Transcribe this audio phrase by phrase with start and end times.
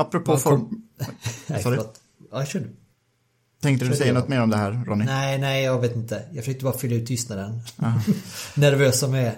[0.00, 0.82] Apropå form...
[1.46, 1.78] Nej, Sorry.
[2.32, 2.76] Ja, kör du.
[3.62, 5.04] Tänkte du säga något mer om det här, Ronny?
[5.04, 6.22] Nej, nej, jag vet inte.
[6.32, 7.60] Jag försökte bara fylla ut tystnaden.
[8.54, 9.36] Nervös som jag är.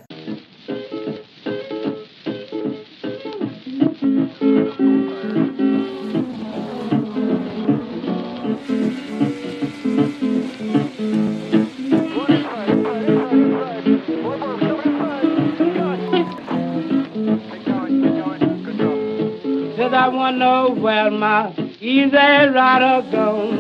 [20.02, 22.17] Said I wanna know where my easy
[22.56, 23.58] rider gone.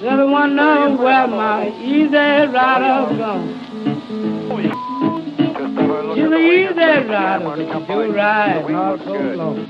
[0.00, 3.48] Said I wanna know where my easy rider gone.
[6.14, 9.66] She's an easy rider, but do ride not so long.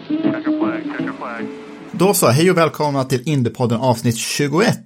[1.92, 4.78] Då så, hej och välkomna till Indiepodden avsnitt 21.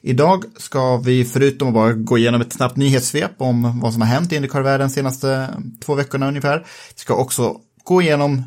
[0.00, 4.08] Idag ska vi förutom att bara gå igenom ett snabbt nyhetssvep om vad som har
[4.08, 5.48] hänt i Indycar-världen senaste
[5.84, 6.66] två veckorna ungefär.
[6.94, 8.42] Ska också gå igenom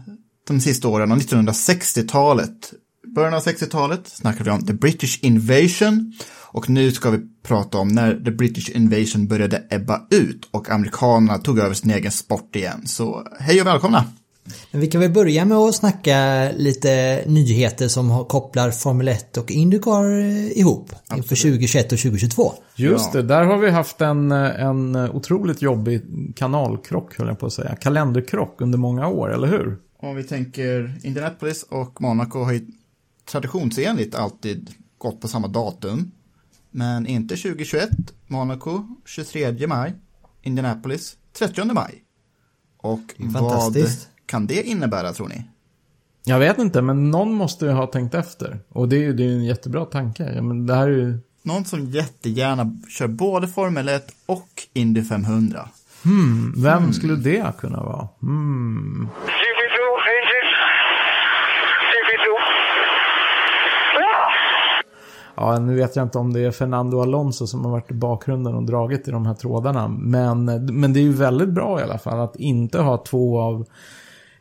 [0.48, 2.74] de sista åren av 1960-talet.
[3.16, 7.88] Början av 60-talet snackade vi om The British Invasion och nu ska vi prata om
[7.88, 12.88] när The British Invasion började ebba ut och amerikanerna tog över sin egen sport igen.
[12.88, 14.06] Så hej och välkomna!
[14.72, 19.52] Men vi kan väl börja med att snacka lite nyheter som kopplar Formel 1 och
[19.52, 22.54] Indycar eh, ihop inför 2021 och 2022.
[22.76, 26.02] Just det, där har vi haft en, en otroligt jobbig
[26.36, 27.76] kanalkrock, höll jag på att säga.
[27.76, 29.78] Kalenderkrock under många år, eller hur?
[30.00, 32.68] Om vi tänker Indianapolis och Monaco har ju
[33.32, 36.12] traditionsenligt alltid gått på samma datum.
[36.72, 37.90] Men inte 2021,
[38.28, 39.94] Monaco 23 maj,
[40.42, 42.04] Indianapolis 30 maj.
[42.78, 44.10] Och vad Fantastiskt.
[44.28, 45.44] Kan det innebära tror ni?
[46.24, 48.60] Jag vet inte, men någon måste ju ha tänkt efter.
[48.70, 50.32] Och det är ju det är en jättebra tanke.
[50.36, 51.20] Ja, men det här är ju...
[51.44, 55.70] Någon som jättegärna kör både Formel 1 och Indy 500.
[56.56, 58.08] Vem skulle det kunna vara?
[58.22, 59.10] Hmm.
[59.26, 59.80] CP2,
[60.16, 60.54] engine.
[61.92, 62.28] CP2.
[65.36, 68.56] Ja, nu vet jag inte om det är Fernando Alonso som har varit i bakgrunden
[68.56, 69.88] och dragit i de här trådarna.
[69.88, 70.46] Men,
[70.80, 73.66] men det är ju väldigt bra i alla fall att inte ha två av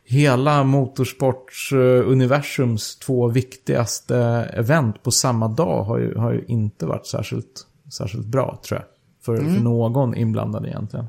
[0.09, 4.17] hela motorsportsuniversums två viktigaste
[4.53, 8.87] event på samma dag har ju, har ju inte varit särskilt, särskilt bra tror jag.
[9.25, 11.05] För, för någon inblandad egentligen.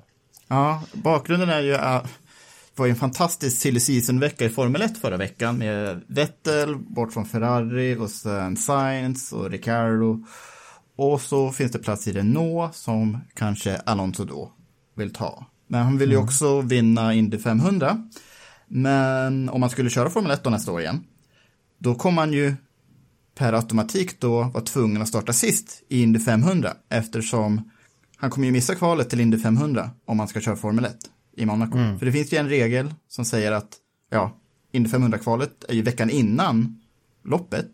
[0.49, 4.99] Ja, bakgrunden är ju att det var ju en fantastisk silly season-vecka i Formel 1
[4.99, 10.25] förra veckan med Vettel bort från Ferrari och sen Sainz och Ricciardo.
[10.97, 14.53] Och så finns det plats i Renault som kanske Alonso då
[14.95, 15.47] vill ta.
[15.67, 18.09] Men han vill ju också vinna Indy 500.
[18.69, 21.05] Men om man skulle köra Formel 1 då nästa år igen,
[21.79, 22.55] då kommer man ju
[23.35, 27.71] per automatik då vara tvungen att starta sist i Indy 500 eftersom
[28.17, 30.97] han kommer ju missa kvalet till Indy 500 om man ska köra Formel 1
[31.37, 31.79] i Monaco.
[31.99, 33.77] För det finns ju en regel som säger att
[34.11, 34.37] ja,
[34.73, 36.81] Indy 500-kvalet är ju veckan innan
[37.25, 37.67] loppet.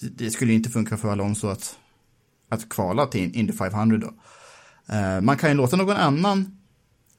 [0.00, 1.76] Det- Det skulle ju inte funka för Alonso att,
[2.50, 4.14] att kvala till Indy 500 då.
[4.94, 6.58] Eh, man kan ju låta någon annan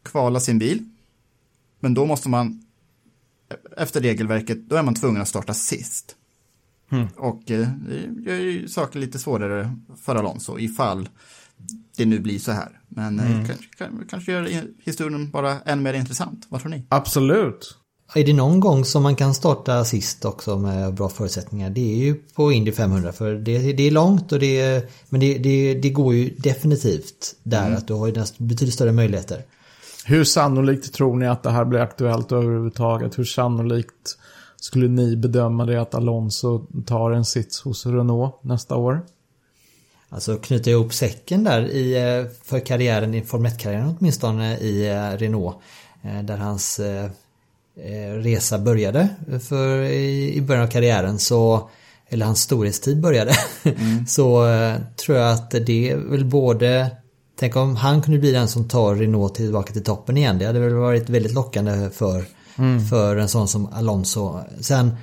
[0.04, 0.90] kvala sin bil,
[1.80, 2.62] men då måste man
[3.78, 6.16] efter regelverket, då är man tvungen att starta sist.
[7.18, 11.10] Och eh, det gör ju saker lite svårare för Alonso ifall
[11.98, 12.80] det nu blir så här.
[12.88, 16.46] Men eh, kanske, kan- kanske gör historien bara än mer intressant.
[16.50, 16.84] Vad tror ni?
[16.90, 17.76] Absolut.
[18.16, 21.70] Är det någon gång som man kan starta sist också med bra förutsättningar?
[21.70, 25.20] Det är ju på Indy 500 för det, det är långt och det är, men
[25.20, 29.44] det, det, det går ju definitivt där att du har ju betydligt större möjligheter.
[30.06, 33.20] Hur sannolikt tror ni att det här blir aktuellt överhuvudtaget?
[33.20, 34.18] Hur sannolikt
[34.56, 39.02] skulle ni bedöma det att Alonso tar en sits hos Renault nästa år?
[40.10, 45.18] Alltså knyta ihop säcken där i, eh, för karriären, i Formel 1-karriären åtminstone i eh,
[45.18, 45.58] Renault.
[46.04, 46.80] eh, Där hans
[48.22, 49.08] resa började
[49.50, 51.70] för, i, början av karriären så
[52.10, 53.34] eller hans storhetstid började.
[54.08, 56.92] så eh, tror jag att det är väl både
[57.40, 60.40] Tänk om han kunde bli den som tar Renault tillbaka till toppen igen.
[60.40, 62.26] Det hade väl varit väldigt lockande för,
[62.90, 64.40] för en sån som Alonso.
[64.60, 64.96] Sen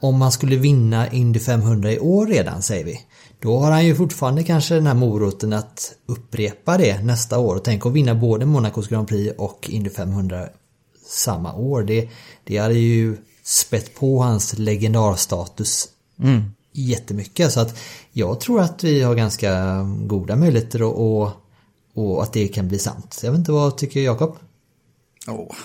[0.00, 3.00] om man skulle vinna Indy 500 i år redan säger vi.
[3.40, 7.56] Då har han ju fortfarande kanske den här moroten att upprepa det nästa år.
[7.56, 10.48] Och tänk att vinna både Monacos Grand Prix och Indy 500
[11.06, 11.82] samma år.
[11.82, 12.08] Det,
[12.44, 15.88] det hade ju spett på hans legendarstatus
[16.72, 17.52] jättemycket.
[17.52, 17.78] Så att
[18.12, 21.30] jag tror att vi har ganska goda möjligheter och,
[21.94, 23.20] och att det kan bli sant.
[23.22, 24.38] Jag vet inte, vad tycker Jakob?
[25.26, 25.56] Åh.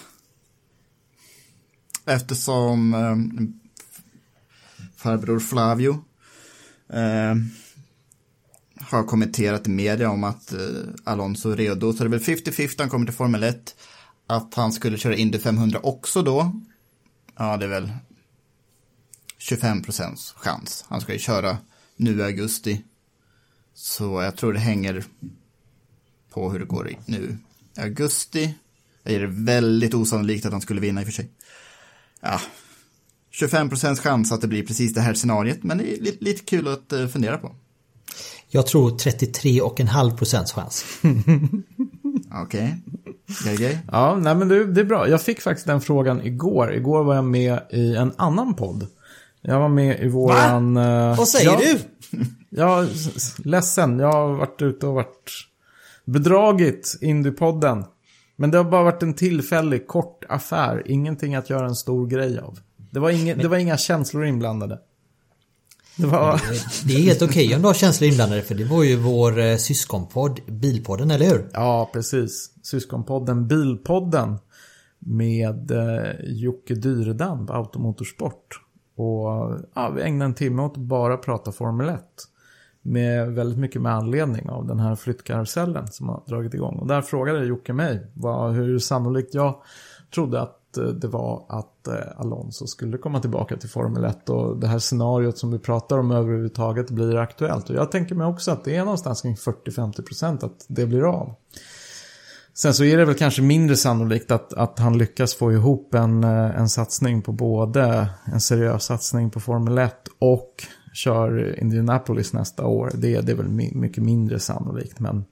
[2.06, 3.16] Eftersom eh,
[4.95, 6.04] farbror Flavio
[6.89, 7.36] eh,
[8.80, 10.60] har kommenterat i media om att eh,
[11.04, 13.75] Alonso är redo, så det är väl 50-50 han kommer till Formel 1.
[14.27, 16.62] Att han skulle köra Indy 500 också då,
[17.36, 17.92] ja det är väl
[19.38, 20.86] 25 procents chans.
[20.88, 21.57] Han ska ju köra
[21.95, 22.83] nu i augusti.
[23.74, 25.06] Så jag tror det hänger
[26.35, 27.37] på hur det går i nu
[27.77, 28.53] i augusti.
[29.03, 31.29] Jag ger det väldigt osannolikt att han skulle vinna i och för sig.
[32.21, 32.41] Ja,
[33.31, 36.45] 25 procents chans att det blir precis det här scenariet, men det är lite, lite
[36.45, 37.55] kul att eh, fundera på.
[38.49, 40.85] Jag tror 33,5 procents chans.
[42.43, 42.77] Okej,
[43.41, 43.55] okay.
[43.55, 43.79] grej.
[43.91, 45.09] Ja, nej men det, det är bra.
[45.09, 46.73] Jag fick faktiskt den frågan igår.
[46.73, 48.88] Igår var jag med i en annan podd.
[49.41, 50.77] Jag var med i våran...
[50.77, 51.79] eh, Vad säger ja, du?
[52.49, 52.89] Jag är
[53.47, 53.99] ledsen.
[53.99, 55.31] Jag har varit ute och varit
[56.05, 57.85] bedragit Indiepodden.
[58.35, 60.83] Men det har bara varit en tillfällig kort affär.
[60.85, 62.59] Ingenting att göra en stor grej av.
[62.91, 64.79] Det var, inga, det var inga känslor inblandade.
[65.97, 66.41] Det var...
[66.87, 69.57] Det är helt okej om du har känslor inblandade för det var ju vår eh,
[69.57, 71.49] syskonpodd Bilpodden, eller hur?
[71.53, 72.51] Ja, precis.
[72.63, 74.37] Syskonpodden Bilpodden.
[74.99, 78.61] Med eh, Jocke Dyredam på Automotorsport.
[78.95, 82.01] Och ja, vi ägnade en timme åt att bara prata Formel 1.
[82.87, 86.75] Med väldigt mycket med anledning av den här flyttkarusellen som har dragit igång.
[86.75, 89.55] Och där frågade Jocke mig vad, hur sannolikt jag
[90.13, 94.57] trodde att eh, det var att eh, Alonso skulle komma tillbaka till Formel 1 och
[94.57, 97.69] det här scenariot som vi pratar om överhuvudtaget blir aktuellt.
[97.69, 101.33] Och jag tänker mig också att det är någonstans kring 40-50% att det blir av.
[102.53, 106.23] Sen så är det väl kanske mindre sannolikt att, att han lyckas få ihop en,
[106.23, 110.63] eh, en satsning på både en seriös satsning på Formel 1 och
[110.95, 112.92] kör Indianapolis nästa år.
[112.94, 115.00] Det, det är väl mycket mindre sannolikt.
[115.00, 115.25] Men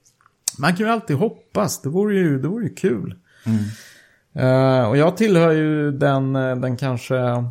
[0.57, 1.81] man kan ju alltid hoppas.
[1.81, 3.15] Det vore ju, det vore ju kul.
[4.33, 7.45] Eh, och jag tillhör ju den, eh, den kanske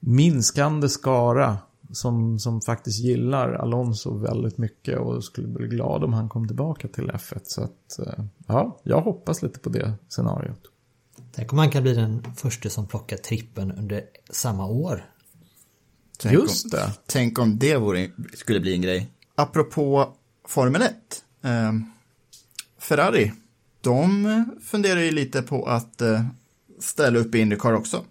[0.00, 1.58] minskande skara
[1.92, 6.88] som, som faktiskt gillar Alonso väldigt mycket och skulle bli glad om han kom tillbaka
[6.88, 7.40] till F1.
[7.42, 10.60] Så att, eh, ja, jag hoppas lite på det scenariot.
[11.32, 15.04] Tänk om han kan bli den första som plockar trippen under samma år.
[16.20, 16.92] Tänk Just om, det.
[17.06, 19.10] Tänk om det vore, skulle bli en grej.
[19.34, 20.14] Apropå
[20.48, 20.94] Formel 1.
[21.42, 21.72] Eh,
[22.78, 23.32] Ferrari,
[23.80, 26.24] de funderar ju lite på att eh,
[26.80, 28.04] ställa upp i Indycar också.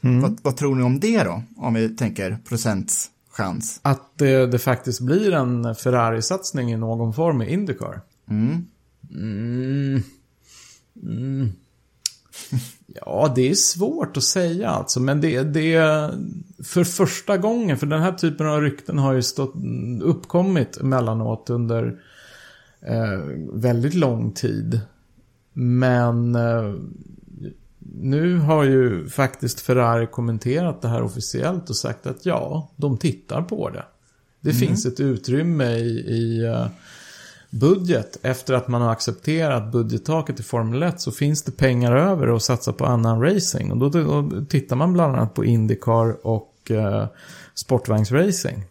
[0.00, 1.42] Vad, vad tror ni om det då?
[1.56, 3.80] Om vi tänker procents chans.
[3.82, 8.00] Att det, det faktiskt blir en Ferrari-satsning i någon form i Indycar.
[8.30, 8.66] Mm.
[9.10, 10.02] Mm.
[12.52, 12.62] Mm.
[12.86, 15.00] Ja, det är svårt att säga alltså.
[15.00, 16.14] Men det, det är
[16.64, 19.54] för första gången, för den här typen av rykten har ju stått,
[20.02, 22.00] uppkommit emellanåt under
[22.80, 23.20] eh,
[23.52, 24.80] väldigt lång tid.
[25.52, 26.74] Men eh,
[28.00, 33.42] nu har ju faktiskt Ferrari kommenterat det här officiellt och sagt att ja, de tittar
[33.42, 33.84] på det.
[34.40, 36.66] Det finns ett utrymme i, i eh,
[37.50, 38.18] budget.
[38.22, 42.42] Efter att man har accepterat budgettaket i Formel 1 så finns det pengar över att
[42.42, 43.72] satsa på annan racing.
[43.72, 47.06] Och då, då tittar man bland annat på Indycar och eh,
[47.54, 48.64] sportvagnsracing.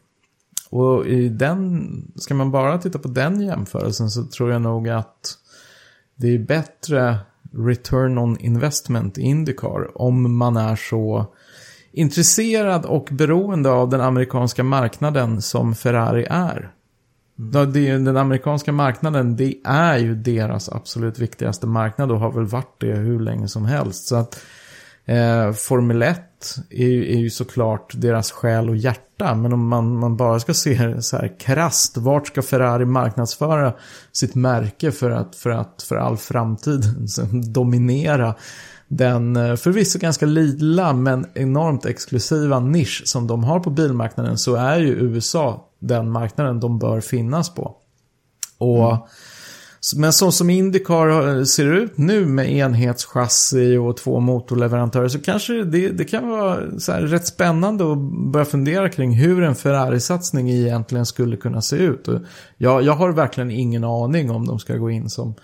[0.69, 5.37] Och i den, ska man bara titta på den jämförelsen så tror jag nog att
[6.15, 7.17] det är bättre
[7.51, 11.25] return on investment i Indycar om man är så
[11.91, 16.71] intresserad och beroende av den amerikanska marknaden som Ferrari är.
[17.39, 18.03] Mm.
[18.05, 22.95] Den amerikanska marknaden, det är ju deras absolut viktigaste marknad och har väl varit det
[22.95, 24.07] hur länge som helst.
[24.07, 24.39] Så att
[25.05, 26.19] eh, Formel 1
[26.69, 29.35] är, ju- är ju såklart deras själ och hjärta.
[29.35, 33.73] Men om man, man bara ska se det så här krasst, vart ska Ferrari marknadsföra
[34.11, 36.83] sitt märke för att för, att, för all framtid
[37.53, 38.35] dominera
[38.87, 44.55] den eh, förvisso ganska lilla men enormt exklusiva nisch som de har på bilmarknaden så
[44.55, 47.75] är ju USA den marknaden de bör finnas på.
[48.57, 49.07] Och,
[49.97, 55.63] Men så som Indycar eh, ser ut nu med enhetschassi och två motorleverantörer så kanske
[55.63, 57.97] det, det kan vara så här rätt spännande att
[58.31, 62.07] börja fundera kring hur en Ferrari-satsning egentligen skulle kunna se ut.
[62.57, 65.35] Jag, jag har verkligen ingen aning om de ska gå in som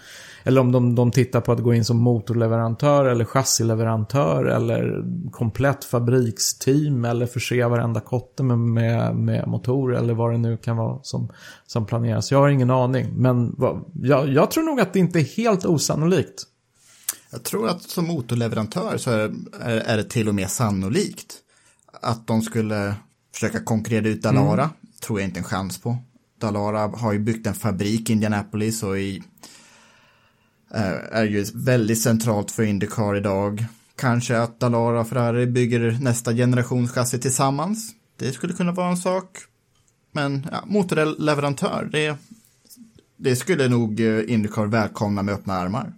[0.43, 5.83] eller om de, de tittar på att gå in som motorleverantör eller chassileverantör eller komplett
[5.83, 10.99] fabriksteam eller förse varenda kotte med, med, med motor eller vad det nu kan vara
[11.03, 11.31] som,
[11.67, 12.31] som planeras.
[12.31, 15.65] Jag har ingen aning, men vad, jag, jag tror nog att det inte är helt
[15.65, 16.43] osannolikt.
[17.31, 21.35] Jag tror att som motorleverantör så är, är, är det till och med sannolikt
[22.01, 22.95] att de skulle
[23.33, 24.69] försöka konkurrera ut Dalara.
[25.05, 25.97] Tror jag inte en chans på.
[26.39, 29.23] Dalara har ju byggt en fabrik i Indianapolis och i,
[30.73, 33.65] är, är ju väldigt centralt för Indycar idag.
[33.95, 37.91] Kanske att Dalara och Ferrari bygger nästa generations chassi tillsammans.
[38.17, 39.37] Det skulle kunna vara en sak.
[40.11, 42.17] Men ja, motorleverantör, det,
[43.17, 45.93] det skulle nog eh, Indycar välkomna med öppna armar.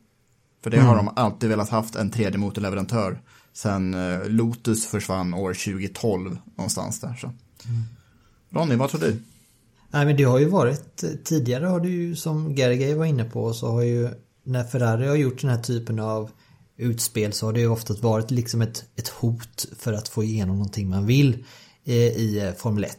[0.63, 3.19] För det har de alltid velat haft en tredje motorleverantör
[3.53, 7.13] sen eh, Lotus försvann år 2012 någonstans där.
[7.13, 7.31] Så.
[8.49, 9.21] Ronny, vad tror du?
[9.91, 13.53] Nej men det har ju varit tidigare har det ju som Gergely var inne på
[13.53, 14.09] så har ju
[14.45, 16.31] när Ferrari har gjort den här typen av
[16.77, 20.55] utspel så har det ju ofta varit liksom ett, ett hot för att få igenom
[20.57, 21.45] någonting man vill
[21.85, 22.95] eh, i, i Formel 1.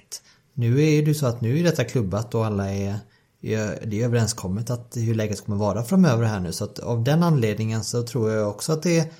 [0.55, 2.99] Nu är det ju så att nu är detta klubbat och alla är
[3.43, 7.05] är- det är överenskommet att hur läget kommer vara framöver här nu så att av
[7.05, 9.13] den anledningen så tror jag också att det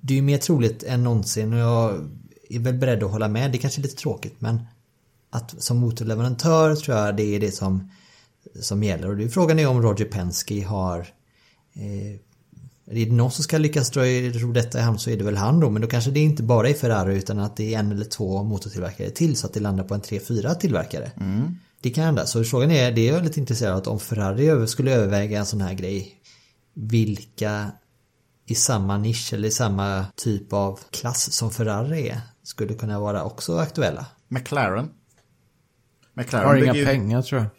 [0.00, 2.10] det är ju mer troligt än någonsin och jag
[2.50, 3.52] är väl beredd att hålla med.
[3.52, 4.60] Det är kanske är lite tråkigt men
[5.30, 7.90] att som motorleverantör tror jag det är det som,
[8.60, 9.08] som gäller.
[9.08, 10.98] Och det är frågan är om Roger Penske har
[11.74, 12.20] eh,
[12.86, 15.36] är det någon som ska lyckas dra ro detta i hamn så är det väl
[15.36, 15.70] han då.
[15.70, 18.42] Men då kanske det inte bara är Ferrari utan att det är en eller två
[18.42, 21.10] motortillverkare till så att det landar på en tre, fyra tillverkare.
[21.80, 22.26] Det kan hända.
[22.26, 25.38] Så frågan är, det är jag lite intresserad av att om Ferrari över- skulle överväga
[25.38, 26.14] en sån här grej.
[26.74, 27.70] Vilka
[28.46, 33.24] i samma nisch eller i samma typ av klass som Ferrari är skulle kunna vara
[33.24, 34.06] också aktuella.
[34.28, 34.90] McLaren.
[36.14, 37.50] McLaren Har inga bygger ju- pengar tror jag.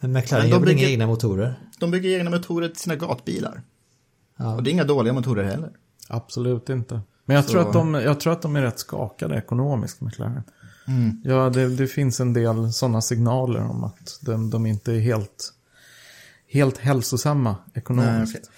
[0.00, 1.54] Men McLaren Men de gör väl inga bygger- egna motorer?
[1.78, 3.62] De bygger egna motorer till sina gatbilar.
[4.36, 4.54] Ja.
[4.54, 5.70] Och det är inga dåliga motorer heller.
[6.08, 7.00] Absolut inte.
[7.24, 10.42] Men jag, Så- tror att de, jag tror att de är rätt skakade ekonomiskt, McLaren.
[11.24, 15.52] Ja, det, det finns en del sådana signaler om att de, de inte är helt,
[16.50, 18.34] helt hälsosamma ekonomiskt.
[18.34, 18.50] Nej, okej.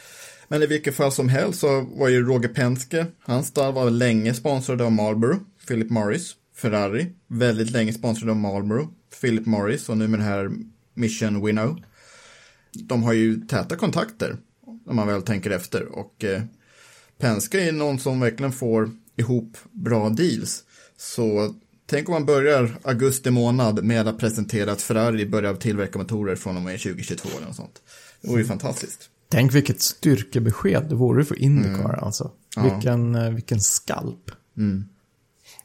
[0.49, 4.35] Men i vilket fall som helst så var ju Roger Penske, hans stall var länge
[4.35, 5.37] sponsrad av Marlboro,
[5.69, 8.89] Philip Morris, Ferrari, väldigt länge sponsrad av Marlboro,
[9.21, 10.51] Philip Morris och nu med det här
[10.95, 11.83] Mission Winnow.
[12.73, 14.37] De har ju täta kontakter
[14.87, 16.43] om man väl tänker efter och eh,
[17.19, 20.65] Penske är någon som verkligen får ihop bra deals.
[20.97, 21.55] Så
[21.87, 26.57] tänk om man börjar augusti månad med att presentera att Ferrari börjar tillverka motorer från
[26.57, 27.83] och med 2022 eller något sånt.
[28.21, 29.11] Det vore ju fantastiskt.
[29.29, 32.31] Tänk vilket styrkebesked det vore för Indycar alltså.
[32.57, 32.63] Ja.
[32.63, 34.31] Vilken, eh, vilken skalp.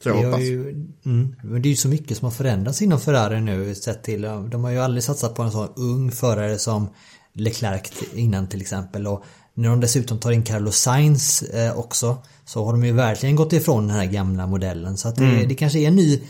[0.02, 0.40] Så jag hoppas.
[0.40, 0.70] ju,
[1.04, 4.22] mm, men det är ju så mycket som har förändrats inom Ferrari nu sett till.
[4.22, 6.88] De har ju aldrig satsat på en sån ung förare som
[7.32, 7.82] Leclerc
[8.14, 9.06] innan till exempel.
[9.06, 9.24] Och
[9.54, 13.52] när de dessutom tar in Carlos Sainz eh, också så har de ju verkligen gått
[13.52, 14.96] ifrån den här gamla modellen.
[14.96, 16.22] Så att det, det kanske är en ny,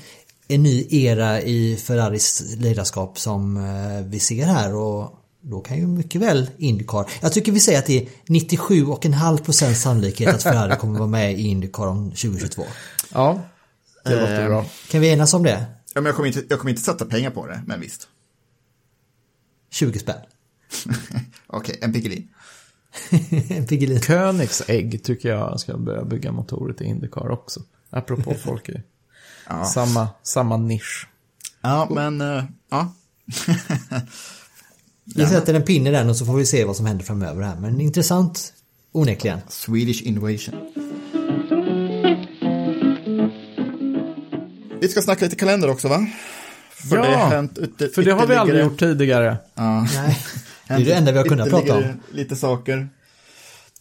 [0.49, 4.75] en ny era i Ferraris ledarskap som eh, vi ser här.
[4.75, 7.07] Och då kan ju mycket väl Indycar.
[7.21, 11.43] Jag tycker vi säger att det är 97,5% sannolikhet att Ferrari kommer vara med i
[11.43, 12.63] Indycar om 2022.
[13.13, 13.41] Ja,
[14.07, 14.67] det låter Eh, bra.
[14.91, 15.65] Kan vi enas om det?
[15.95, 18.09] Ja, men jag, kommer inte, jag kommer inte sätta pengar på det, men visst.
[19.71, 20.17] 20 spänn.
[21.47, 22.29] Okej, en Piggelin.
[23.51, 24.01] En Piggelin.
[24.01, 27.61] Koenigsegg tycker jag ska börja bygga motorer till Indycar också.
[27.91, 28.83] Apropå folk i
[29.49, 29.65] Ja.
[29.65, 31.09] samma, samma nisch.
[31.61, 32.95] Ja, men eh, ja.
[35.17, 37.57] Vi sätter en pinne där och så får vi se vad som händer framöver här.
[37.57, 38.53] Men intressant
[38.93, 39.39] onekligen.
[39.49, 40.55] Swedish Innovation.
[44.87, 46.07] Vi ska snacka lite kalender också, va?
[46.71, 49.37] För Ja, det har hänt ute, För det har vi aldrig gjort tidigare.
[49.55, 49.81] Ja.
[49.95, 50.19] Nej,
[50.69, 51.85] det är det enda vi har kunnat prata om.
[52.11, 52.89] Lite saker.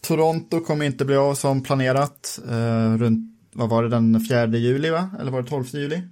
[0.00, 2.40] Toronto kommer inte bli av som planerat.
[2.48, 5.10] Eh, runt, vad var det, den 4 juli va?
[5.20, 6.02] Eller var det 12 juli?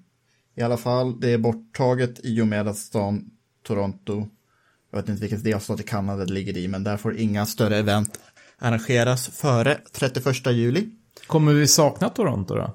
[0.56, 3.24] I alla fall, det är borttaget i och med att stan
[3.66, 4.26] Toronto,
[4.90, 7.76] jag vet inte vilken delstat i Kanada det ligger i, men där får inga större
[7.76, 8.18] event
[8.58, 10.88] arrangeras före 31 juli.
[11.26, 12.74] Kommer vi sakna Toronto då?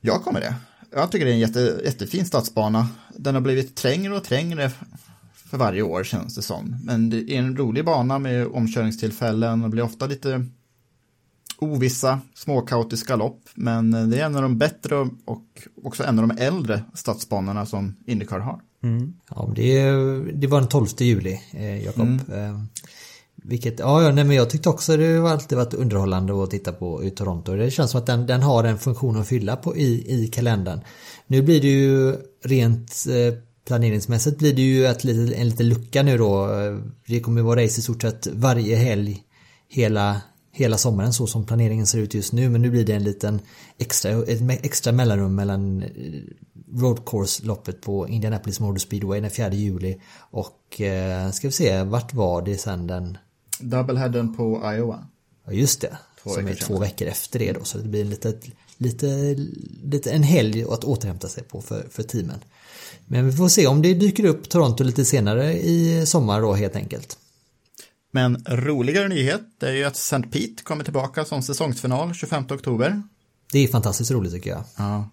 [0.00, 0.54] Jag kommer det.
[0.90, 2.88] Jag tycker det är en jätte, jättefin stadsbana.
[3.16, 4.70] Den har blivit trängre och trängre
[5.34, 6.76] för varje år känns det som.
[6.84, 10.46] Men det är en rolig bana med omkörningstillfällen och blir ofta lite
[11.58, 13.40] ovissa, småkaotiska lopp.
[13.54, 15.44] Men det är en av de bättre och
[15.84, 18.60] också en av de äldre stadsbanorna som Indycar har.
[19.30, 19.90] Ja, men det,
[20.32, 22.08] det var den 12 juli, eh, Jakob.
[22.08, 22.60] Eh,
[23.48, 26.72] vilket, ja, ja nej, men jag tyckte också det har alltid varit underhållande att titta
[26.72, 27.54] på i Toronto.
[27.54, 30.80] Det känns som att den, den har en funktion att fylla på i, i kalendern.
[31.26, 36.18] Nu blir det ju rent eh, planeringsmässigt blir det ju ett, en liten lucka nu
[36.18, 36.44] då.
[36.44, 39.22] Eh, det kommer vara race i stort sett varje helg
[39.68, 40.20] hela,
[40.52, 42.48] hela sommaren så som planeringen ser ut just nu.
[42.48, 43.40] Men nu blir det en liten
[43.78, 45.88] extra, ett extra mellanrum mellan eh,
[46.74, 52.14] road course-loppet på Indianapolis Motor Speedway den 4 juli och eh, ska vi se, vart
[52.14, 53.18] var det sen den
[53.60, 55.06] Doubleheaden på Iowa.
[55.46, 56.80] Ja just det, Två som är två sedan.
[56.80, 57.64] veckor efter det då.
[57.64, 58.34] Så det blir lite,
[58.76, 59.36] lite,
[59.82, 62.38] lite en helg att återhämta sig på för, för teamen.
[63.06, 66.76] Men vi får se om det dyker upp Toronto lite senare i sommar då helt
[66.76, 67.18] enkelt.
[68.10, 70.22] Men roligare nyhet är ju att St.
[70.22, 73.02] Pete kommer tillbaka som säsongsfinal 25 oktober.
[73.52, 74.64] Det är fantastiskt roligt tycker jag.
[74.76, 75.10] Ja.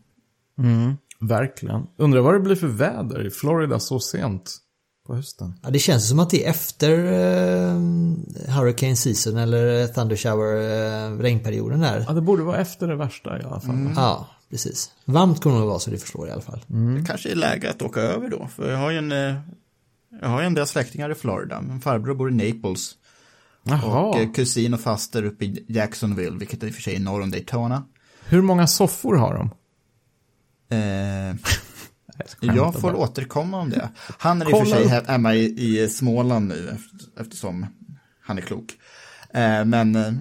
[1.20, 1.88] Verkligen.
[1.98, 4.58] Undrar vad det blir för väder i Florida så sent
[5.08, 5.54] på hösten.
[5.64, 7.74] Ja, det känns som att det är efter eh,
[8.56, 12.06] Hurricane Season eller Thunder Shower eh, regnperioden där.
[12.08, 13.90] Ja, det borde vara efter det värsta i alla fall.
[13.96, 14.92] Ja, precis.
[15.06, 16.62] Varmt kommer det vara så det förstår i alla fall.
[16.68, 18.48] Det kanske är läge att åka över då.
[18.56, 19.36] För jag har ju en, eh,
[20.22, 21.62] jag har ju en del släktingar i Florida.
[21.62, 22.92] Min farbror bor i Naples.
[23.64, 24.02] Jaha.
[24.02, 27.22] Och eh, kusin och faster uppe i Jacksonville, vilket i och för sig är norr
[27.22, 27.84] om Daytona.
[28.26, 29.50] Hur många soffor har de?
[30.76, 31.36] Eh,
[32.40, 32.96] jag får bara.
[32.96, 33.90] återkomma om det.
[34.18, 37.66] Han är i och för sig hemma i, i Småland nu efter- eftersom
[38.22, 38.74] han är klok.
[39.34, 40.14] Eh, men eh,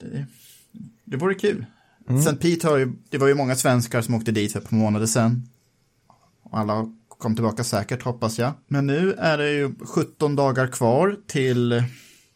[0.00, 0.26] det,
[1.04, 1.66] det vore kul.
[2.08, 2.20] Mm.
[2.20, 2.36] St.
[2.36, 5.06] Pete har ju, det var ju många svenskar som åkte dit för ett par månader
[5.06, 5.48] sedan.
[6.42, 8.52] Och alla kom tillbaka säkert hoppas jag.
[8.66, 11.84] Men nu är det ju 17 dagar kvar till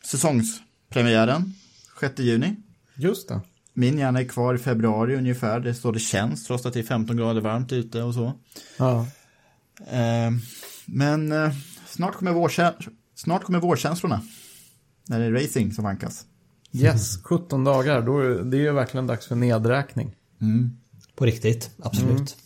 [0.04, 1.54] säsongspremiären,
[2.00, 2.56] 6 juni.
[2.94, 3.40] Just det.
[3.78, 6.84] Min hjärna är kvar i februari ungefär, det står det känns trots att det är
[6.84, 8.32] 15 grader varmt ute och så.
[8.78, 9.06] Ja.
[9.90, 10.30] Eh,
[10.86, 11.52] men eh,
[11.86, 14.20] snart, kommer vårkä- snart kommer vårkänslorna.
[15.08, 16.26] När det är racing som vankas.
[16.72, 18.02] Yes, 17 dagar.
[18.02, 20.14] Då är det är ju verkligen dags för nedräkning.
[21.16, 22.36] På riktigt, absolut.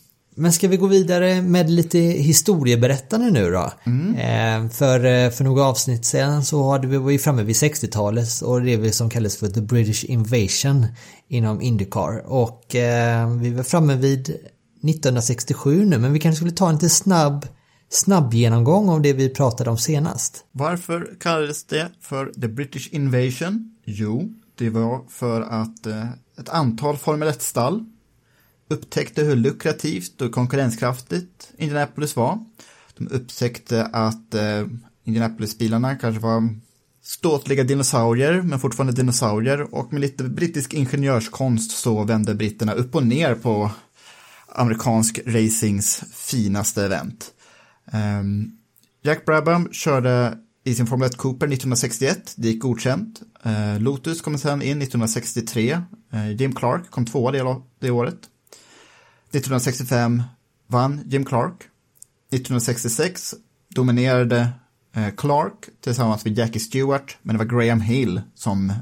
[0.41, 3.73] Men ska vi gå vidare med lite historieberättande nu då?
[4.19, 8.43] Eh, för, eh, för några avsnitt sedan så hade vi var vi framme vid 60-talet
[8.43, 10.87] och det som kallas för The British Invasion
[11.29, 12.23] inom Indycar.
[12.27, 16.89] Och eh, vi var framme vid 1967 nu men vi kanske skulle ta en lite
[16.89, 17.47] snabb,
[17.91, 20.45] snabb genomgång av det vi pratade om senast.
[20.53, 23.75] Varför kallades det för The British Invasion?
[23.85, 27.85] Jo, det var för att eh, ett antal Formel 1-stall
[28.71, 32.45] upptäckte hur lukrativt och konkurrenskraftigt Indianapolis var.
[32.99, 34.67] De upptäckte att eh,
[35.05, 36.49] Indianapolis-bilarna kanske var
[37.03, 39.75] ståtliga dinosaurier, men fortfarande dinosaurier.
[39.75, 43.71] Och med lite brittisk ingenjörskonst så vände britterna upp och ner på
[44.49, 47.31] amerikansk racings finaste event.
[47.93, 48.51] Ehm,
[49.03, 53.23] Jack Brabham körde i sin Formel 1 Cooper 1961, det gick godkänt.
[53.43, 55.81] Eh, Lotus kom sen in 1963,
[56.13, 58.30] eh, Jim Clark kom tvåa det, det året.
[59.33, 60.23] 1965
[60.67, 61.55] vann Jim Clark.
[62.33, 63.35] 1966
[63.69, 64.49] dominerade
[64.95, 68.73] eh, Clark tillsammans med Jackie Stewart, men det var Graham Hill som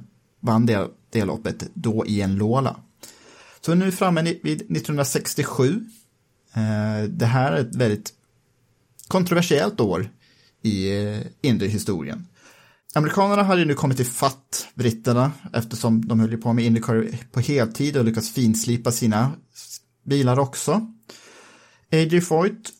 [0.41, 2.77] vann det, det loppet, då i en Lola.
[3.61, 5.85] Så nu är vi framme vid 1967.
[6.55, 8.13] Eh, det här är ett väldigt
[9.09, 10.11] kontroversiellt år
[10.63, 12.27] i eh, Indy-historien.
[12.95, 17.97] Amerikanerna hade ju nu kommit ifatt britterna eftersom de höll på med Indycar på heltid
[17.97, 19.33] och lyckats finslipa sina
[20.09, 20.73] bilar också.
[21.93, 22.21] A.J.
[22.21, 22.71] Foyt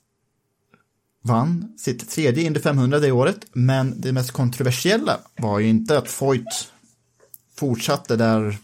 [1.25, 6.09] vann sitt tredje Indy 500 det året, men det mest kontroversiella var ju inte att
[6.09, 6.73] Foyt
[7.57, 8.59] fortsatte där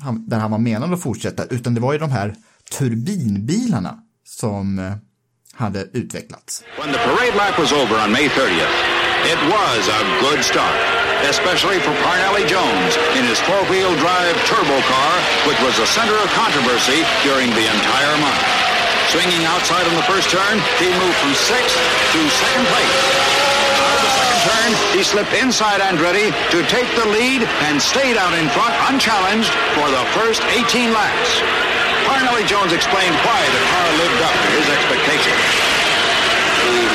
[0.00, 2.34] han, där han var menad att fortsätta, utan det var ju de här
[2.78, 4.92] turbinbilarna som eh,
[5.52, 6.64] hade utvecklats.
[6.78, 8.74] When the parade lap was over on May 30th,
[9.32, 15.12] it was a good start, especially for Parnelli Jones in his four-wheel drive turbo car,
[15.48, 18.44] which was the center of controversy during the entire month.
[19.08, 21.78] Swinging outside on the first turn, he moved from sixth
[22.12, 23.00] to second place.
[23.86, 28.34] Out the second turn, he slipped inside Andretti to take the lead and stayed out
[28.34, 31.30] in front unchallenged for the first 18 laps.
[32.04, 35.65] Parnelli Jones explained why the car lived up to his expectations.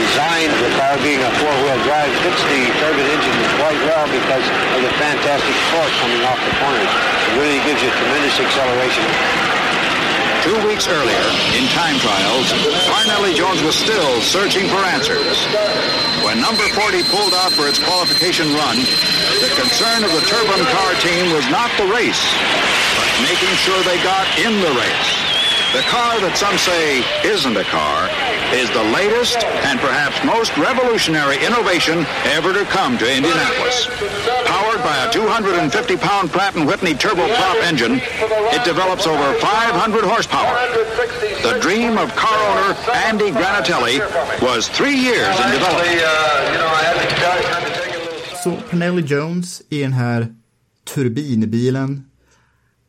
[0.02, 4.42] The design the car being a four-wheel drive fits the turbine engine quite well because
[4.74, 6.90] of the fantastic torque coming off the corners.
[6.90, 9.06] It really gives you tremendous acceleration.
[10.42, 12.50] Two weeks earlier, in time trials,
[12.90, 15.38] Parnelli Jones was still searching for answers.
[16.26, 18.82] When number 40 pulled out for its qualification run,
[19.38, 22.26] the concern of the Turbine car team was not the race,
[22.98, 25.14] but making sure they got in the race.
[25.78, 28.10] The car that some say isn't a car
[28.54, 29.38] is the latest
[29.68, 33.88] and perhaps most revolutionary innovation ever to come to Indianapolis.
[34.46, 38.02] Powered by a 250-pound Pratt & Whitney turboprop engine,
[38.56, 40.54] it develops over 500 horsepower.
[41.42, 42.76] The dream of car owner
[43.08, 44.00] Andy Granatelli
[44.42, 46.02] was three years in development.
[48.44, 50.28] Så Pernelli Jones i den här
[50.94, 52.11] turbinbilen.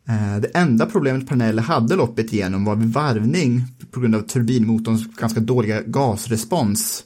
[0.09, 5.17] Eh, det enda problemet Pernelli hade loppet igenom var vid varvning på grund av turbinmotorns
[5.17, 7.05] ganska dåliga gasrespons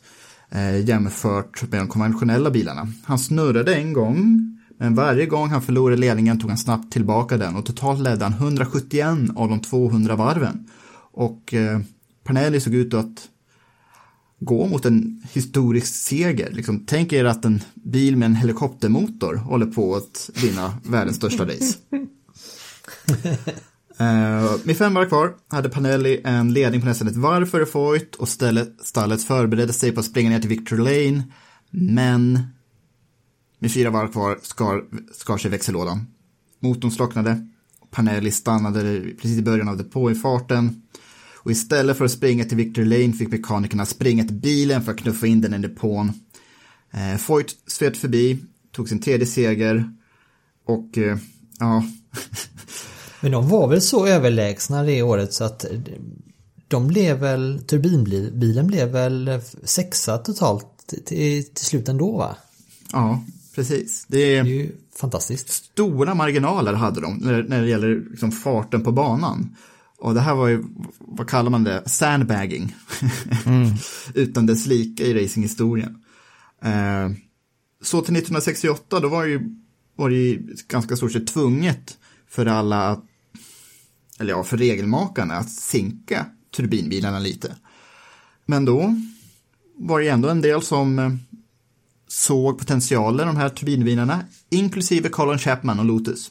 [0.51, 2.89] eh, jämfört med de konventionella bilarna.
[3.05, 7.57] Han snurrade en gång, Men varje gång han förlorade ledningen tog han snabbt tillbaka den
[7.57, 9.07] och totalt ledde han 171
[9.37, 10.69] av de 200 varven.
[11.13, 11.81] Och eh,
[12.25, 13.29] Parnelli såg ut att
[14.41, 16.51] gå mot en historisk seger.
[16.53, 21.45] Liksom, tänk er att en bil med en helikoptermotor håller på att vinna världens största
[21.45, 21.75] race.
[24.01, 28.15] Uh, med fem varv kvar hade Panelli en ledning på nästan ett varv före Foyt
[28.15, 31.23] och stället, stallet förberedde sig på att springa ner till Victor Lane.
[31.71, 32.41] Men
[33.59, 36.07] med fyra varv kvar skar, skar sig växellådan.
[36.61, 37.47] Motorn slocknade.
[37.91, 40.83] Panelli stannade precis i början av depåinfarten.
[41.35, 44.99] Och istället för att springa till Victor Lane fick mekanikerna springa till bilen för att
[44.99, 46.13] knuffa in den i depån.
[46.91, 48.39] Eh, Foyt svet förbi,
[48.73, 49.93] tog sin tredje seger
[50.67, 51.19] och eh,
[51.59, 51.85] ja,
[53.21, 55.65] Men de var väl så överlägsna det året så att
[56.69, 60.67] de blev väl, turbinbilen blev väl sexa totalt
[61.07, 62.37] till, till slut ändå va?
[62.93, 63.25] Ja,
[63.55, 64.05] precis.
[64.09, 65.51] Det är, Det är ju fantastiskt.
[65.51, 69.57] stora marginaler hade de när, när det gäller liksom farten på banan.
[69.99, 70.65] Och det här var ju,
[70.99, 72.75] vad kallar man det, sandbagging.
[74.15, 76.03] Utan dess like i racinghistorien.
[76.65, 77.11] Eh,
[77.83, 79.41] så till 1968, då var, ju,
[79.97, 83.05] var det ju ganska stort sett tvunget för alla att,
[84.21, 87.57] eller ja, för regelmakarna att sinka turbinbilarna lite.
[88.47, 88.95] Men då
[89.77, 91.11] var det ändå en del som eh,
[92.09, 96.31] såg potentialen i de här turbinbilarna, inklusive Colin Chapman och Lotus.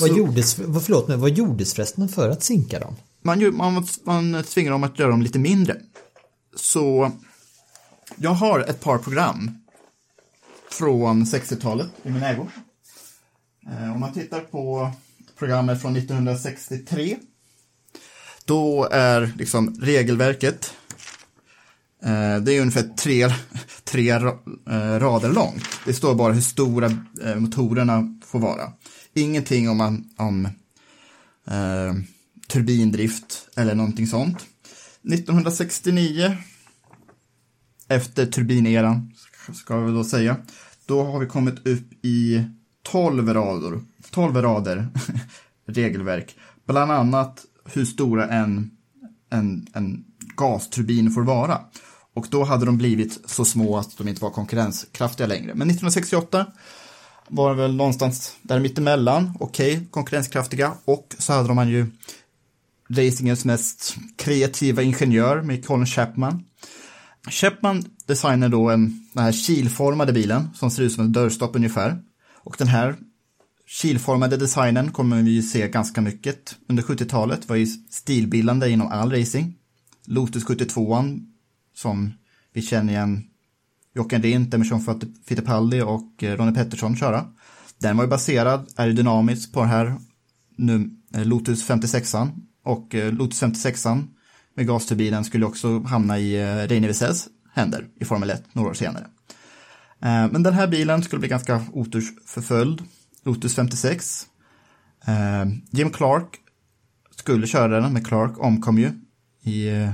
[0.00, 2.96] Vad gjordes, vad- förlåt mig, vad gjordes förresten för att sinka dem?
[3.22, 5.76] man, man, man tvingar dem att göra dem lite mindre.
[6.56, 7.12] Så
[8.16, 9.50] jag har ett par program
[10.70, 12.46] från 60-talet i min ägo.
[13.66, 14.90] Eh, om man tittar på
[15.38, 17.16] programmet från 1963
[18.44, 20.74] då är liksom regelverket
[22.02, 23.28] eh, det är ungefär tre,
[23.84, 25.64] tre eh, rader långt.
[25.86, 26.90] Det står bara hur stora
[27.36, 28.72] motorerna får vara.
[29.14, 30.46] Ingenting om, man, om
[31.46, 31.94] eh,
[32.48, 34.46] turbindrift eller någonting sånt.
[35.02, 36.36] 1969,
[37.88, 39.12] efter turbineran,
[39.54, 40.36] ska vi då säga,
[40.86, 42.44] då har vi kommit upp i
[42.90, 44.88] 12 rader, 12 rader
[45.66, 46.36] regelverk.
[46.66, 48.70] Bland annat hur stora en,
[49.30, 50.04] en, en
[50.36, 51.60] gasturbin får vara.
[52.14, 55.54] Och då hade de blivit så små att de inte var konkurrenskraftiga längre.
[55.54, 56.46] Men 1968
[57.28, 61.86] var väl någonstans där mittemellan, okej, konkurrenskraftiga, och så hade man ju
[62.88, 66.44] racingens mest kreativa ingenjör med Colin Chapman.
[67.30, 71.98] Chapman designade då en, den här kilformade bilen som ser ut som en dörrstopp ungefär.
[72.50, 72.96] Och den här
[73.66, 79.12] kilformade designen kommer vi ju se ganska mycket under 70-talet, var ju stilbildande inom all
[79.12, 79.54] racing.
[80.06, 81.20] Lotus 72an
[81.74, 82.12] som
[82.52, 83.24] vi känner igen
[83.94, 87.24] Jocken Rindt, Emerson Fittipaldi och eh, Ronnie Pettersson köra.
[87.78, 89.96] Den var ju baserad aerodynamiskt på den här
[90.56, 92.30] nu, eh, Lotus 56an
[92.64, 94.04] och eh, Lotus 56an
[94.54, 99.06] med gasturbinen skulle också hamna i Reine Wiesels händer i Formel 1 några år senare.
[100.02, 102.82] Eh, men den här bilen skulle bli ganska otursförföljd,
[103.24, 104.26] Lotus 56.
[105.04, 106.36] Eh, Jim Clark
[107.16, 108.90] skulle köra den, men Clark omkom ju
[109.42, 109.92] i eh,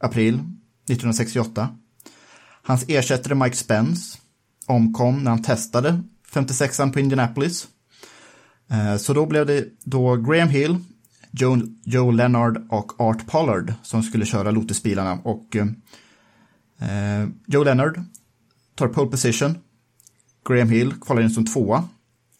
[0.00, 1.68] april 1968.
[2.62, 4.18] Hans ersättare Mike Spence
[4.66, 7.68] omkom när han testade 56an på Indianapolis.
[8.98, 10.78] Så då blev det då Graham Hill,
[11.30, 18.00] Joe, Joe Leonard och Art Pollard som skulle köra Lotusbilarna och eh, Joe Leonard
[18.76, 19.58] tar pole position.
[20.48, 21.88] Graham Hill kvalar in som tvåa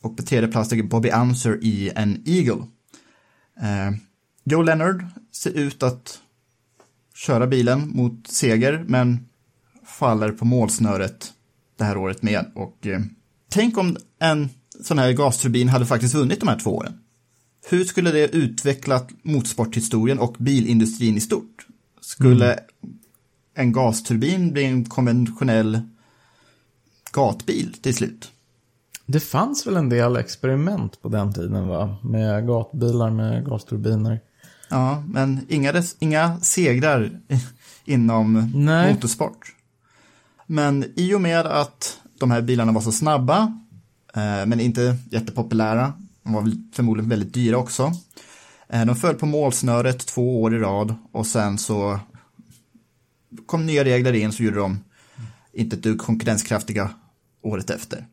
[0.02, 2.66] och på tredje plats ligger Bobby Anser i en Eagle.
[3.60, 3.96] Eh,
[4.44, 6.20] Joe Leonard ser ut att
[7.14, 9.28] köra bilen mot seger men
[9.86, 11.32] faller på målsnöret
[11.76, 12.50] det här året med.
[12.54, 13.00] Och eh,
[13.48, 14.48] tänk om en
[14.82, 16.98] sån här gasturbin hade faktiskt vunnit de här två åren.
[17.68, 21.66] Hur skulle det utvecklat motorsporthistorien och bilindustrin i stort?
[22.00, 22.58] Skulle
[23.54, 25.80] en gasturbin bli en konventionell
[27.12, 28.32] gatbil till slut?
[29.06, 31.96] Det fanns väl en del experiment på den tiden va?
[32.02, 34.20] Med gatbilar med gasturbiner.
[34.70, 37.20] Ja, men inga, inga segrar
[37.84, 38.94] inom Nej.
[38.94, 39.54] motorsport.
[40.46, 43.60] Men i och med att de här bilarna var så snabba,
[44.14, 45.92] eh, men inte jättepopulära,
[46.22, 47.92] de var förmodligen väldigt dyra också.
[48.68, 52.00] Eh, de föll på målsnöret två år i rad och sen så
[53.46, 54.78] kom nya regler in så gjorde de
[55.56, 56.90] inte dugg konkurrenskraftiga
[57.42, 58.06] året efter.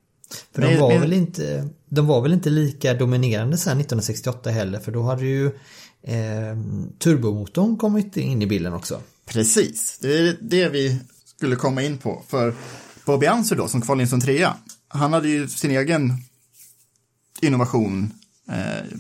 [0.52, 4.80] För de var, men- väl inte, de var väl inte lika dominerande sen 1968 heller
[4.80, 5.46] för då hade ju
[6.02, 6.58] eh,
[7.00, 9.02] turbomotorn kommit in i bilden också.
[9.26, 12.24] Precis, det är det vi skulle komma in på.
[12.28, 12.54] För
[13.06, 14.56] Bobby Anser då, som kvalade in som trea,
[14.88, 16.14] han hade ju sin egen
[17.42, 18.14] innovation
[18.50, 18.98] eh,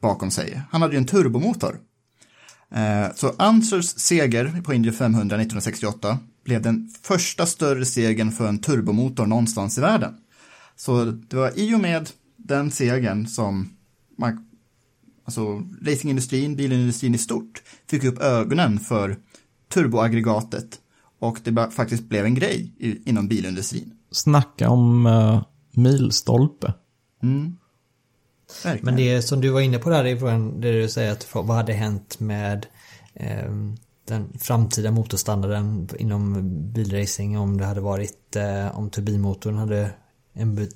[0.00, 0.62] bakom sig.
[0.70, 1.78] Han hade ju en turbomotor.
[2.74, 8.58] Eh, så Ansers seger på Indy 500 1968 blev den första större segern för en
[8.58, 10.14] turbomotor någonstans i världen.
[10.76, 13.76] Så det var i och med den segern som
[14.18, 14.48] man,
[15.24, 19.16] alltså racingindustrin, bilindustrin i stort, fick upp ögonen för
[19.68, 20.80] turboaggregatet
[21.18, 22.72] och det faktiskt blev en grej
[23.04, 23.92] inom bilindustrin.
[24.10, 26.74] Snacka om uh, milstolpe.
[27.22, 27.56] Mm.
[28.80, 31.56] Men det som du var inne på där i frågan, där du säger att vad
[31.56, 32.66] hade hänt med
[33.14, 33.52] eh,
[34.10, 36.42] den framtida motorstandarden inom
[36.72, 39.90] bilracing om det hade varit eh, om turbinmotorn hade
[40.34, 40.68] en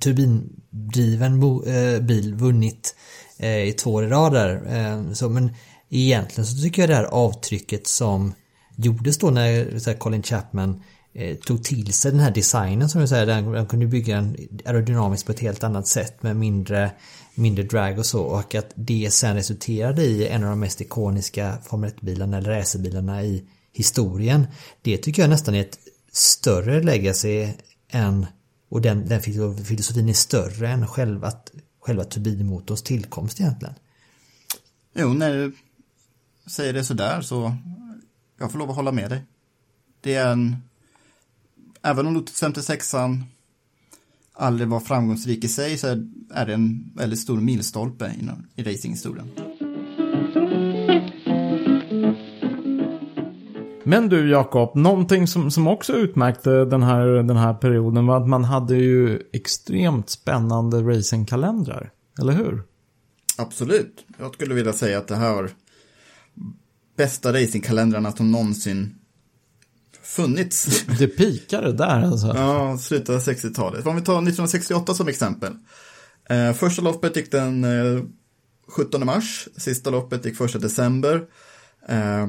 [0.00, 2.94] turbindriven bo- eh, bil vunnit
[3.38, 4.62] eh, i två år i rad där.
[4.76, 5.50] Eh, så, men
[5.88, 8.32] egentligen så tycker jag det här avtrycket som
[8.76, 10.82] gjordes då när så här, Colin Chapman
[11.14, 14.36] eh, tog till sig den här designen som du säger, den, den kunde bygga den
[14.64, 16.90] aerodynamiskt på ett helt annat sätt med mindre,
[17.38, 21.58] mindre drag och så och att det sen resulterade i en av de mest ikoniska
[21.64, 24.46] Formel 1-bilarna eller racerbilarna i historien.
[24.82, 25.78] Det tycker jag nästan är ett
[26.12, 27.48] större legacy
[27.88, 28.26] än
[28.68, 31.32] och den, den filosofin är större än själva,
[31.80, 33.74] själva turbinmotorns tillkomst egentligen.
[34.94, 35.56] Jo, när du
[36.46, 37.56] säger det sådär så
[38.38, 39.22] jag får lov att hålla med dig.
[40.00, 40.56] Det är en,
[41.82, 43.22] även om Lotus 56an
[44.38, 45.86] aldrig var framgångsrik i sig så
[46.30, 49.30] är det en väldigt stor milstolpe inom, i racinghistorien.
[53.84, 58.28] Men du Jakob, någonting som, som också utmärkte den här, den här perioden var att
[58.28, 61.90] man hade ju extremt spännande racingkalendrar.
[62.20, 62.62] Eller hur?
[63.38, 64.04] Absolut.
[64.18, 65.50] Jag skulle vilja säga att det här har
[66.96, 68.94] bästa racingkalendrarna som någonsin
[70.08, 70.84] funnits.
[70.98, 72.26] Det pikade där alltså.
[72.36, 73.86] Ja, slutet av 60-talet.
[73.86, 75.56] Om vi tar 1968 som exempel.
[76.30, 78.02] Eh, första loppet gick den eh,
[78.68, 81.26] 17 mars, sista loppet gick första december.
[81.88, 82.28] Eh,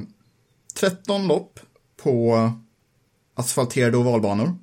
[0.76, 1.60] 13 lopp
[2.04, 2.52] på
[3.36, 4.58] asfalterade ovalbanor.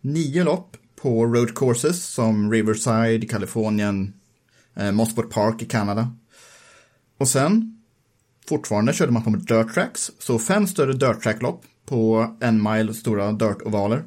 [0.00, 4.14] Nio lopp på road courses som Riverside i Kalifornien,
[4.76, 6.16] eh, Mosport Park i Kanada.
[7.18, 7.82] Och sen,
[8.48, 13.32] fortfarande körde man på dirt tracks, så fem större dirt track-lopp på en mile stora
[13.32, 14.02] dirt-ovaler.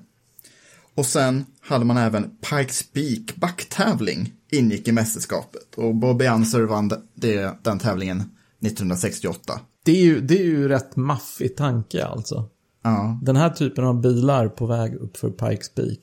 [0.96, 5.76] Och sen hade man även Pikes Peak backtävling ingick i mästerskapet.
[5.76, 9.60] Och Bobby Anser vann det, den tävlingen 1968.
[9.86, 12.50] Det är ju, det är ju rätt maffig tanke alltså.
[12.84, 13.19] Ja.
[13.24, 16.00] Den här typen av bilar på väg upp för Pikes Peak.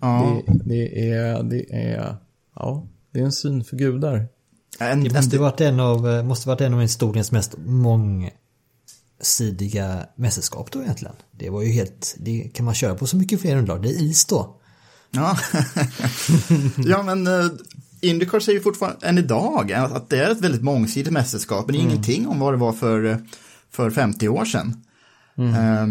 [0.00, 0.42] Ja.
[0.46, 2.16] Det, det, är, det är,
[2.54, 4.26] ja, det är en syn för gudar.
[4.78, 7.58] En, Det måste en, varit en av, måste varit en av historiens mest
[9.18, 11.14] mångsidiga mästerskap då egentligen.
[11.38, 13.82] Det var ju helt, det kan man köra på så mycket fler underlag.
[13.82, 14.60] Det är is då.
[15.10, 15.38] ja.
[16.84, 17.50] ja, men uh,
[18.00, 21.80] Indycar säger ju fortfarande än idag att det är ett väldigt mångsidigt mästerskap, men är
[21.80, 23.16] ingenting om vad det var för, eh,
[23.70, 24.84] för 50 år sedan.
[25.38, 25.86] Eh,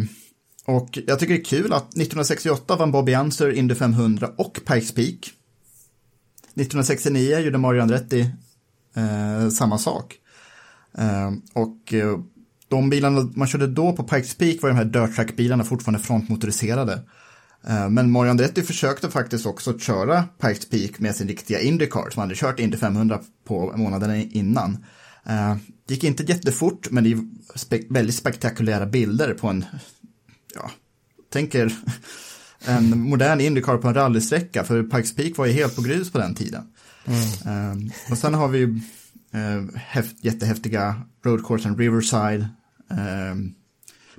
[0.65, 4.91] och jag tycker det är kul att 1968 vann Bobby Anser Indy 500 och Pikes
[4.91, 5.31] Peak.
[6.55, 8.29] 1969 gjorde Mario Andretti
[8.95, 10.15] eh, samma sak.
[10.97, 12.19] Eh, och eh,
[12.67, 17.01] de bilarna man körde då på Pikes Peak var de här dirt track-bilarna fortfarande frontmotoriserade.
[17.67, 22.21] Eh, men Mario Andretti försökte faktiskt också köra Pikes Peak med sin riktiga Indycar som
[22.21, 24.85] hade kört Indy 500 på månaderna innan.
[25.25, 25.55] Eh,
[25.87, 29.65] det gick inte jättefort, men det är väldigt spektakulära bilder på en,
[30.55, 30.71] ja,
[31.33, 31.73] tänker
[32.65, 36.17] en modern Indycar på en rallysträcka, för Pikes Peak var ju helt på grus på
[36.17, 36.63] den tiden.
[37.45, 37.91] Mm.
[38.11, 38.81] och sen har vi
[39.75, 42.47] häft, jättehäftiga roadcoursen Riverside,
[42.91, 43.35] uh,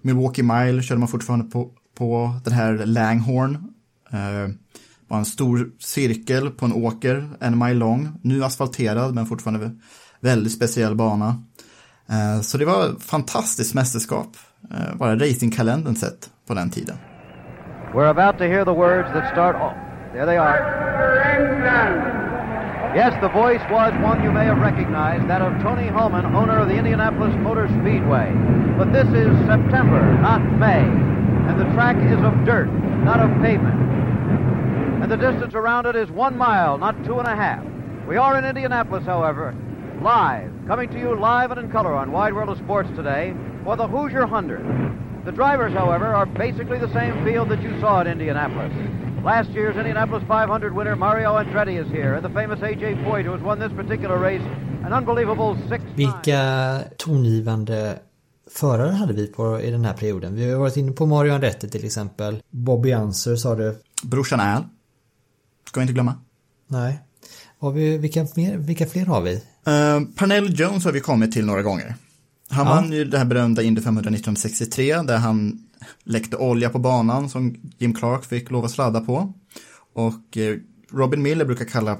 [0.02, 3.54] Milwaukee Mile körde man fortfarande på, på den här Langhorn.
[4.14, 4.54] Uh,
[5.08, 9.70] var en stor cirkel på en åker, en mile lång, nu asfalterad men fortfarande
[10.20, 11.44] väldigt speciell bana.
[12.10, 14.36] Uh, så det var fantastiskt mästerskap,
[14.70, 16.96] uh, bara racingkalendern sett på den tiden.
[17.94, 19.76] We're about to hear the words that start off.
[20.12, 20.84] There they are.
[22.94, 26.68] Yes, the voice was one you may have recognized, that of Tony Holman, owner of
[26.68, 28.30] the Indianapolis Motor Speedway.
[28.78, 30.78] But this is September, not May.
[30.78, 32.70] And the track is of dirt,
[33.02, 33.74] not of pavement.
[35.02, 37.64] And the distance around it is one mile, not two and a half.
[38.06, 39.56] We are in Indianapolis, however,
[40.00, 43.76] live, coming to you live and in color on Wide World of Sports today for
[43.76, 45.24] the Hoosier 100.
[45.24, 48.72] The drivers, however, are basically the same field that you saw at Indianapolis.
[49.24, 53.32] Last year's Indianapolis 500 winner Mario Andretti is here, and the famous AJ Foyt, who
[53.32, 54.42] has won this particular race
[54.84, 57.98] an unbelievable six Vilka tongivande
[58.50, 60.34] förare hade vi på i den här perioden?
[60.34, 62.42] Vi har varit inne på Mario Andretti till exempel.
[62.50, 63.78] Bobby Anser sa du.
[64.02, 64.64] Brorsan Al.
[65.68, 66.14] ska vi inte glömma.
[66.66, 67.00] Nej.
[67.58, 69.34] Har vi, vilka, mer, vilka fler har vi?
[69.34, 71.94] Uh, Parnell Jones har vi kommit till några gånger.
[72.48, 72.74] Han Ja.
[72.74, 75.66] vann ju det här berömda Indy 500 1963 där han
[76.04, 79.32] läckte olja på banan som Jim Clark fick lov att sladda på.
[79.94, 80.56] Och eh,
[80.92, 81.92] Robin Miller brukar kalla,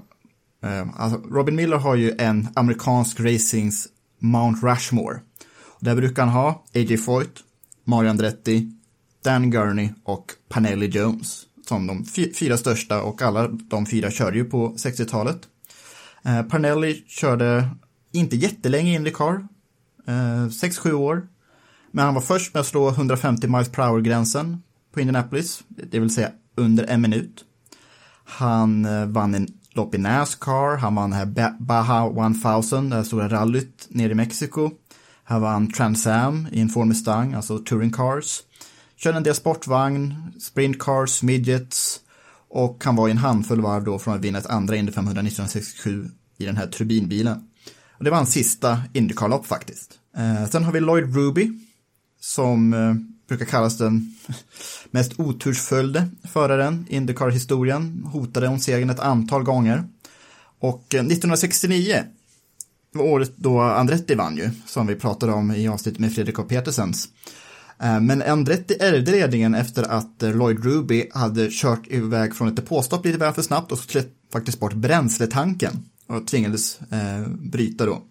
[0.62, 5.20] eh, alltså Robin Miller har ju en amerikansk racings Mount Rushmore.
[5.66, 6.96] Och där brukar han ha A.J.
[6.96, 7.40] Foyt,
[7.85, 8.72] Mario Andretti,
[9.24, 14.37] Dan Gurney och Panelli Jones som de fy- fyra största och alla de fyra körde
[14.37, 15.38] ju på 60-talet.
[16.24, 17.68] Eh, Parnelli körde
[18.12, 19.48] inte jättelänge i Indycar,
[20.07, 21.29] Eh, 6-7 år.
[21.90, 24.62] Men han var först med att slå 150 miles per hour-gränsen
[24.93, 27.45] på Indianapolis, det vill säga under en minut.
[28.25, 33.29] Han eh, vann en lopp i Nascar, han vann här Baja 1000, det här stora
[33.29, 34.71] rallyt nere i Mexiko.
[35.25, 38.43] Han vann Trans Am i en Ford Mustang, alltså touring cars.
[38.97, 42.01] Körde en del sportvagn, sprint cars, midgets
[42.49, 45.21] och han var i en handfull varv då från att vinna ett andra Indy 500
[45.21, 47.49] 1967 i den här turbinbilen.
[48.05, 49.90] Det var hans sista Indycar-lopp faktiskt.
[50.17, 51.51] Eh, sen har vi Lloyd Ruby
[52.21, 52.95] som eh,
[53.29, 54.14] brukar kallas den
[54.90, 58.05] mest otursföljde föraren i Indycar-historien.
[58.12, 59.85] Hotade om segern ett antal gånger.
[60.59, 62.05] Och eh, 1969
[62.93, 66.49] var året då Andretti vann ju, som vi pratade om i avsnittet med Fredrik och
[66.49, 67.09] Petersens.
[67.83, 72.57] Eh, men Andretti ärvde ledningen efter att eh, Lloyd Ruby hade kört iväg från ett
[72.57, 78.03] depåstopp lite väl för snabbt och slet faktiskt bort bränsletanken och tvingades eh, bryta då.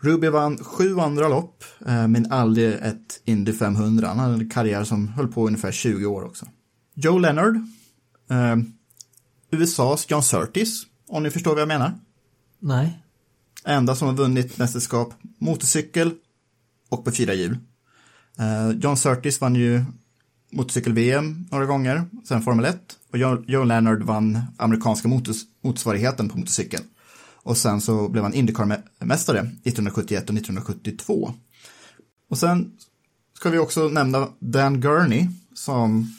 [0.00, 4.08] Ruby vann sju andra lopp, eh, men aldrig ett Indy 500.
[4.08, 6.46] Han hade en karriär som höll på ungefär 20 år också.
[6.94, 7.56] Joe Leonard,
[8.30, 8.56] eh,
[9.50, 11.92] USAs John Surtees, om ni förstår vad jag menar.
[12.58, 13.02] Nej.
[13.64, 16.14] Enda som har vunnit mästerskap motorcykel
[16.88, 17.58] och på fyra hjul.
[18.38, 19.84] Eh, John Surtees vann ju
[20.52, 22.96] motorcykel-VM några gånger, sen Formel 1.
[23.12, 26.84] Och Joe, Joe Leonard vann amerikanska motors, motsvarigheten på motorcykeln.
[27.46, 31.32] Och sen så blev han Indycar-mästare 1971 och 1972.
[32.30, 32.72] Och sen
[33.34, 36.14] ska vi också nämna Dan Gurney som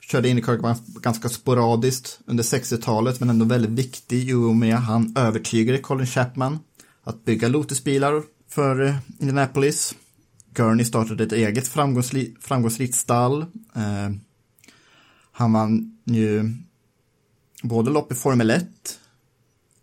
[0.00, 5.78] körde Indycar ganska sporadiskt under 60-talet men ändå väldigt viktig i och med han övertygade
[5.78, 6.58] Colin Chapman
[7.04, 9.94] att bygga Lotusbilar för eh, Indianapolis.
[10.54, 13.42] Gurney startade ett eget framgångsri framgångsrikt stall.
[13.74, 14.10] Eh,
[15.32, 16.52] han vann ju
[17.62, 18.99] både lopp i Formel 1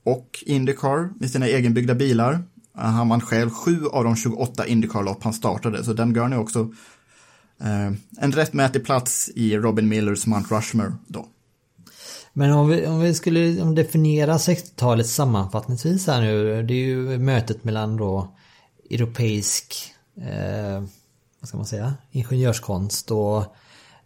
[0.08, 2.34] och Indycar med sina egenbyggda bilar.
[2.78, 6.38] Eh, han vann själv sju av de 28 Indycar-lopp han startade, så Dan Gurney nu
[6.38, 6.60] också
[7.62, 11.26] eh, en rättmätig plats i Robin Millers Mount Rushmore då.
[12.34, 16.64] Men om vi, om vi skulle om definiera 60-talet sammanfattningsvis här nu.
[16.64, 18.36] Det är ju mötet mellan då
[18.90, 20.84] europeisk, eh,
[21.40, 23.56] vad ska man säga, ingenjörskonst och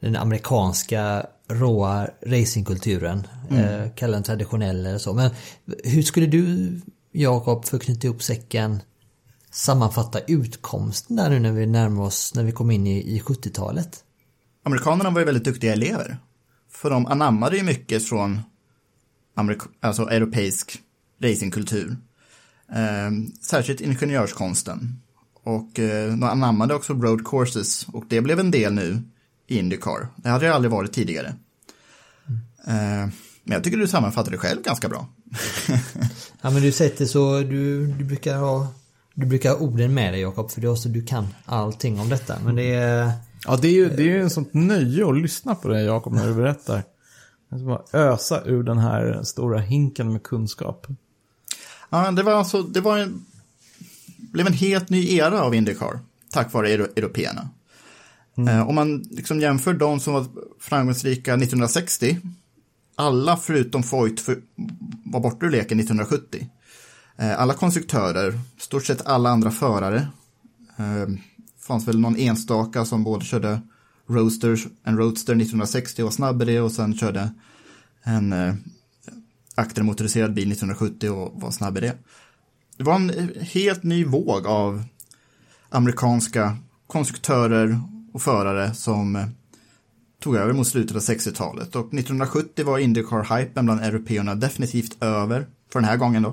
[0.01, 3.27] den amerikanska råa racingkulturen.
[3.49, 5.13] Eh, kalla den traditionell eller så.
[5.13, 5.31] Men
[5.83, 8.79] hur skulle du, Jakob, för att knyta ihop säcken
[9.51, 14.03] sammanfatta utkomsten där nu när vi närmar oss, när vi kom in i, i 70-talet?
[14.63, 16.17] Amerikanerna var ju väldigt duktiga elever.
[16.71, 18.41] För de anammade ju mycket från
[19.35, 20.79] amerik- alltså europeisk
[21.21, 21.97] racingkultur.
[22.71, 23.11] Eh,
[23.41, 25.01] särskilt ingenjörskonsten.
[25.43, 29.03] Och eh, de anammade också road courses och det blev en del nu
[29.51, 30.07] i Indycar.
[30.15, 31.27] Det hade det aldrig varit tidigare.
[32.67, 33.09] Eh,
[33.43, 35.07] men jag tycker du sammanfattade det själv ganska bra.
[36.43, 38.67] Ja men du sätter så, du, du brukar ha
[39.13, 42.09] Du brukar ha orden med dig Jakob för det är också du kan allting om
[42.09, 43.11] detta men det är
[43.45, 46.13] Ja, det är ju det är ju en sånt nöje att lyssna på dig Jakob
[46.13, 46.83] när du berättar.
[47.49, 50.87] Jag ska bara ösa ur den här stora hinken med kunskap.
[51.89, 53.25] Ja, det var alltså, det var en,
[54.17, 55.99] blev en helt ny era av Indycar,
[56.31, 57.49] tack vare euro, européerna.
[58.37, 58.55] Mm.
[58.55, 60.25] Eh, om man liksom jämför de som var
[60.59, 62.17] framgångsrika 1960,
[62.95, 64.41] alla förutom Foyt för,
[65.03, 66.49] var borta ur leken 1970.
[67.17, 70.07] Eh, alla konstruktörer, stort sett alla andra förare,
[70.77, 71.07] eh,
[71.59, 73.61] fanns väl någon enstaka som både körde
[74.07, 77.31] Roadster, en Roadster 1960 och var snabb i det och sen körde
[78.03, 78.53] en eh,
[79.55, 81.97] aktermotoriserad bil 1970 och var snabb i det.
[82.77, 84.83] Det var en helt ny våg av
[85.69, 86.57] amerikanska
[86.87, 87.81] konstruktörer
[88.13, 89.25] och förare som eh,
[90.19, 91.75] tog över mot slutet av 60-talet.
[91.75, 96.29] Och 1970 var Indycar-hypen bland européerna definitivt över för den här gången då.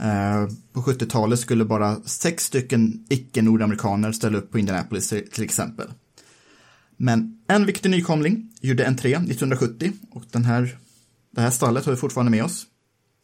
[0.00, 5.88] Eh, På 70-talet skulle bara sex stycken icke-nordamerikaner ställa upp på Indianapolis till till exempel.
[6.96, 10.78] Men en viktig nykomling gjorde entré 1970 och den här,
[11.30, 12.66] det här stallet har vi fortfarande med oss.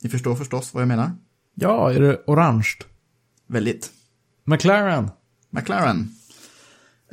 [0.02, 1.10] Ni förstår förstås vad jag menar.
[1.54, 2.68] Ja, är det orange?
[3.46, 3.90] Väldigt.
[4.44, 5.10] McLaren.
[5.50, 6.14] McLaren.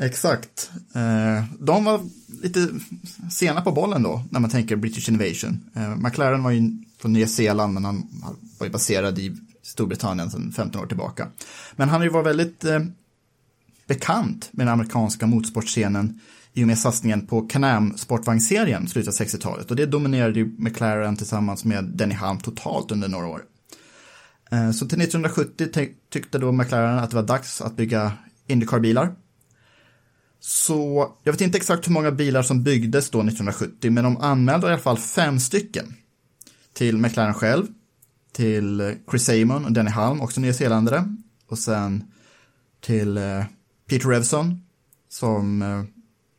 [0.01, 0.71] Exakt.
[0.95, 2.01] Eh, De var
[2.41, 2.67] lite
[3.31, 5.59] sena på bollen då, när man tänker British Invasion.
[5.75, 6.71] Eh, McLaren var ju
[7.01, 8.07] från Nya Zeeland, men han
[8.59, 11.27] var ju baserad i Storbritannien sedan 15 år tillbaka.
[11.75, 12.79] Men han har ju varit väldigt eh,
[13.87, 16.19] bekant med den amerikanska motorsportscenen
[16.53, 19.69] i och med satsningen på Can-Am sportvagnsserien i slutet av 60-talet.
[19.69, 23.41] Och det dominerade ju McLaren tillsammans med Denny Hamlin totalt under några år.
[24.51, 25.67] Eh, så till 1970
[26.09, 28.11] tyckte då McLaren att det var dags att bygga
[28.47, 29.13] Indycar-bilar.
[30.39, 34.67] Så jag vet inte exakt hur många bilar som byggdes då 1970, men de anmälde
[34.67, 35.95] i alla fall fem stycken.
[36.73, 37.67] Till McLaren själv,
[38.31, 41.15] till Chris Simon och Denny Halm, också nyzeeländare.
[41.47, 42.03] Och sen
[42.81, 43.43] till eh,
[43.89, 44.61] Peter Revson,
[45.09, 45.83] som eh,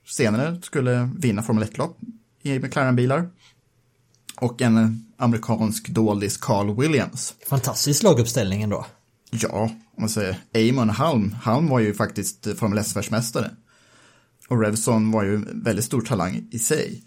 [0.06, 1.98] senare skulle vinna Formel 1-lopp
[2.42, 3.30] i McLaren-bilar.
[4.36, 7.34] Och en amerikansk doldis, Carl Williams.
[7.48, 8.86] Fantastisk laguppställning ändå.
[9.30, 11.32] Ja, om man säger Eamon Halm.
[11.42, 13.50] Halm var ju faktiskt Formel 1-världsmästare.
[14.50, 17.02] Och Revson var ju en väldigt stor talang i sig.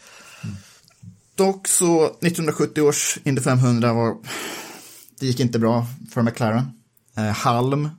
[1.35, 4.17] Dock så 1970 års Indy 500 var,
[5.19, 6.63] det gick inte bra för McLaren.
[7.17, 7.89] Eh, Halm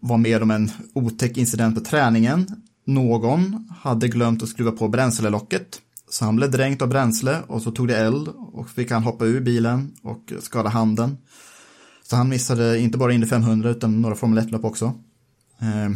[0.00, 2.62] var med om en otäck incident på träningen.
[2.84, 5.80] Någon hade glömt att skruva på bränslelocket.
[6.10, 9.24] Så han blev dränkt av bränsle och så tog det eld och fick han hoppa
[9.24, 11.16] ur bilen och skada handen.
[12.02, 14.84] Så han missade inte bara Indy 500 utan några Formel 1-lopp också.
[15.58, 15.90] Eh,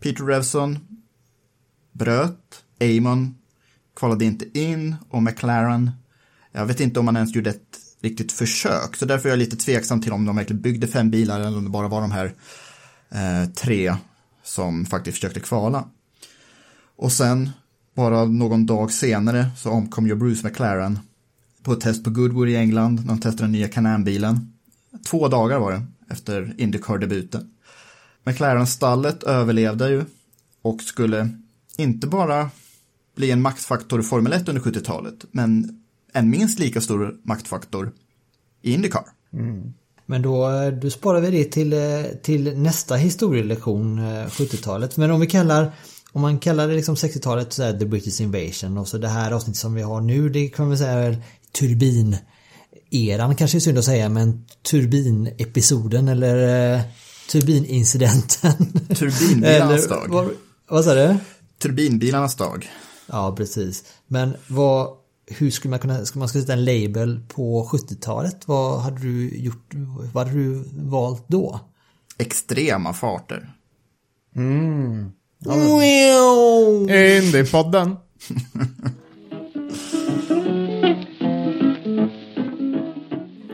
[0.00, 0.78] Peter Revson
[1.92, 3.34] bröt, Amon
[3.96, 5.90] kvalade inte in och McLaren,
[6.52, 8.96] jag vet inte om man ens gjorde ett riktigt försök.
[8.96, 11.64] Så därför är jag lite tveksam till om de verkligen byggde fem bilar eller om
[11.64, 12.34] det bara var de här
[13.10, 13.94] eh, tre
[14.42, 15.84] som faktiskt försökte kvala.
[16.96, 17.50] Och sen,
[17.94, 20.98] bara någon dag senare, så omkom ju Bruce McLaren
[21.62, 24.52] på ett test på Goodwood i England när de testade den nya Can-Am-bilen.
[25.06, 27.50] Två dagar var det efter Indycar-debuten.
[28.24, 30.04] McLaren-stallet överlevde ju
[30.62, 31.28] och skulle
[31.78, 32.50] inte bara
[33.16, 35.80] bli en maktfaktor i Formel 1 under 70-talet, men
[36.12, 37.92] en minst lika stor maktfaktor
[38.62, 39.04] i Indycar.
[40.06, 44.96] Men då, eh, då sparar vi det till, eh, till nästa historielektion, eh, 70-talet.
[44.96, 45.72] Men om vi kallar,
[46.12, 49.32] om man kallar det liksom 60-talet så här, The British Invasion och så det här
[49.32, 51.22] avsnittet som vi har nu, det kan man väl säga är
[51.58, 52.16] turbin
[52.90, 56.80] eran kanske är synd att säga, men turbinepisoden eller eh,
[57.30, 58.52] turbinincidenten.
[58.94, 60.06] Turbinbilarnas Eller dag.
[60.08, 60.30] Vad,
[60.68, 61.16] vad sa du?
[61.58, 62.70] Turbinbilarnas dag.
[63.06, 63.84] Ja, precis.
[64.06, 64.96] Men vad,
[65.26, 68.48] hur skulle man kunna, ska man sätta en label på 70-talet?
[68.48, 69.74] Vad hade du gjort,
[70.14, 71.60] vad hade du valt då?
[72.18, 73.52] Extrema farter.
[77.16, 77.96] Indypodden.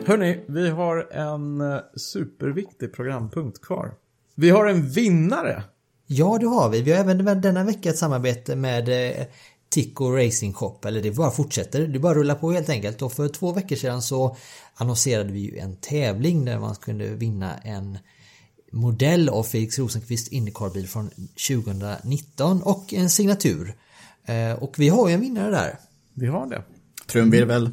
[0.07, 3.95] Hörni, vi har en eh, superviktig programpunkt kvar.
[4.35, 5.63] Vi har en vinnare.
[6.07, 6.83] Ja, det har vi.
[6.83, 9.27] Vi har även denna vecka ett samarbete med eh,
[9.69, 11.87] Tico Racing Shop, eller det bara fortsätter.
[11.87, 13.03] Det bara rullar på helt enkelt.
[13.03, 14.37] Och för två veckor sedan så
[14.75, 17.99] annonserade vi ju en tävling där man kunde vinna en
[18.73, 21.11] modell av Felix Rosenqvist Indycar-bil från
[21.49, 23.75] 2019 och en signatur.
[24.27, 25.79] Eh, Och vi har ju en vinnare där.
[26.15, 26.63] Vi har det.
[27.07, 27.71] Trumvirvel.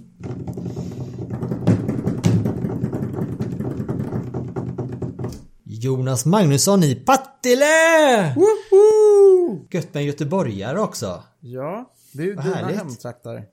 [5.82, 8.36] Jonas Magnusson i Partille!
[8.36, 9.68] Woho!
[9.72, 11.24] Gött med en göteborgare också.
[11.40, 12.78] Ja, det är ju Vad dina härligt.
[12.78, 13.44] hemtrakter.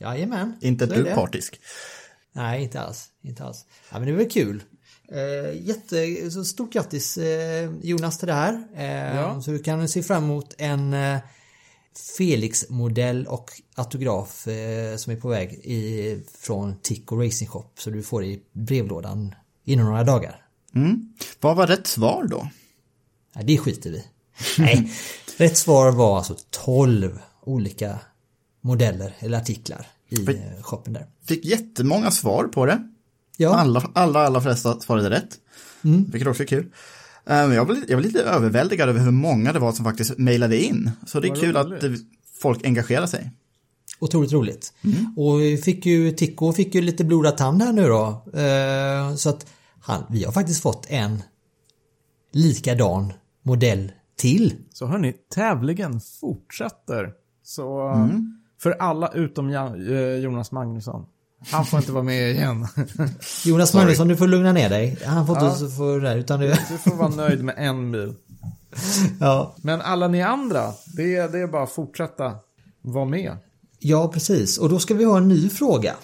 [0.00, 0.56] Jajamän.
[0.60, 1.14] Inte är det.
[1.14, 1.60] partisk.
[2.32, 3.06] Nej, inte alls.
[3.22, 3.64] Inte alls.
[3.92, 4.62] Ja, men det var kul.
[5.12, 8.62] Eh, jätte, så stort grattis eh, Jonas till det här.
[8.76, 9.42] Eh, Ja.
[9.42, 11.18] Så du kan se fram emot en eh,
[12.18, 17.64] Felix-modell och autograf eh, som är på väg i, från Tico Racing Shop.
[17.78, 19.34] Så du får det i brevlådan
[19.64, 20.42] inom några dagar.
[20.76, 21.08] Mm.
[21.40, 22.48] Vad var rätt svar då?
[23.34, 24.04] Ja, det skiter vi
[24.58, 24.92] Nej,
[25.36, 27.98] rätt svar var alltså 12 olika
[28.60, 30.52] modeller eller artiklar i Oj.
[30.56, 31.06] eh, shoppen där.
[31.28, 32.88] Fick jättemånga svar på det.
[33.36, 35.38] Ja, Alla, alla, alla flesta svarade rätt.
[35.82, 36.64] Vilket också är kul.
[37.26, 40.18] Eh, men Jag blev, jag blev lite överväldigad över hur många det var som faktiskt
[40.18, 40.90] mejlade in.
[41.06, 41.76] Så det är kul roligt.
[41.78, 41.90] att eh,
[42.40, 43.30] folk engagerar sig.
[43.98, 44.72] Otroligt roligt.
[45.16, 48.22] Och vi fick ju, Tico fick ju lite blodad tand här nu då.
[48.40, 49.46] Eh, Så att
[49.86, 51.22] han, vi har faktiskt fått en
[52.32, 53.12] likadan
[53.42, 54.54] modell till.
[54.72, 57.12] Så hörni, tävlingen fortsätter.
[57.44, 57.92] Så
[58.62, 61.06] för alla utom eh, Jonas Magnusson.
[61.52, 62.66] Han får inte vara med igen.
[63.44, 64.98] Jonas Magnusson, du får lugna ner dig.
[65.04, 65.52] Han får Ja.
[65.52, 66.46] inte få det där, utan det...
[66.70, 68.14] Du får vara nöjd med en bil.
[69.20, 69.54] Ja.
[69.62, 72.34] Men alla ni andra, det är, det är bara att fortsätta
[72.82, 73.36] vara med.
[73.78, 74.58] ja, precis.
[74.58, 75.94] Och då ska vi ha en ny fråga.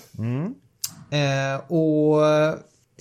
[1.11, 2.21] Eh, och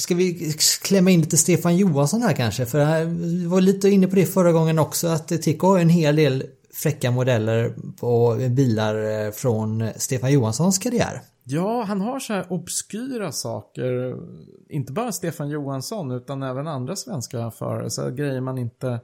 [0.01, 2.65] Ska vi klämma in lite Stefan Johansson här kanske?
[2.65, 6.15] För vi var lite inne på det förra gången också att Tico har en hel
[6.15, 6.43] del
[6.73, 11.21] fräcka modeller på bilar eh, från Stefan Johanssons karriär.
[11.43, 14.15] Ja, han har så här obskyra saker.
[14.69, 17.89] Inte bara Stefan Johansson utan även andra svenska förare.
[17.89, 18.99] Så grejer man inte,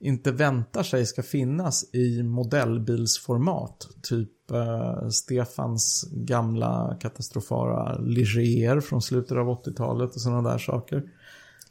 [0.00, 3.88] inte väntar sig ska finnas i modellbilsformat.
[4.02, 11.02] Typ eh, Stefans gamla katastrofala Ligier från slutet av 80-talet och sådana där saker.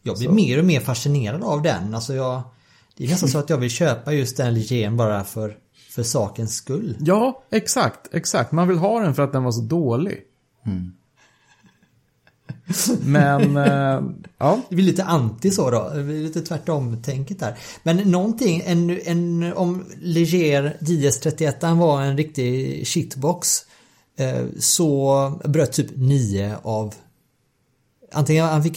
[0.03, 0.33] Jag blir Så.
[0.33, 1.95] mer och mer fascinerad av den.
[1.95, 2.41] Alltså jag,
[2.97, 5.57] det är nästan så att jag vill köpa just den Ligén bara för,
[5.89, 6.97] för sakens skull.
[6.99, 8.51] Ja, exakt, exakt.
[8.51, 10.23] Man vill ha den för att den var så dålig.
[13.01, 14.01] Men, eh,
[14.37, 14.59] ja.
[14.69, 15.91] Det blir lite anti så då.
[15.95, 17.57] Det blir lite tvärtom tänket där.
[17.83, 23.49] Men någonting, en, en, om Leger JS31 var en riktig shitbox.
[24.17, 26.93] eh, Så bröt typ 9 av
[28.11, 28.75] Antingen han fick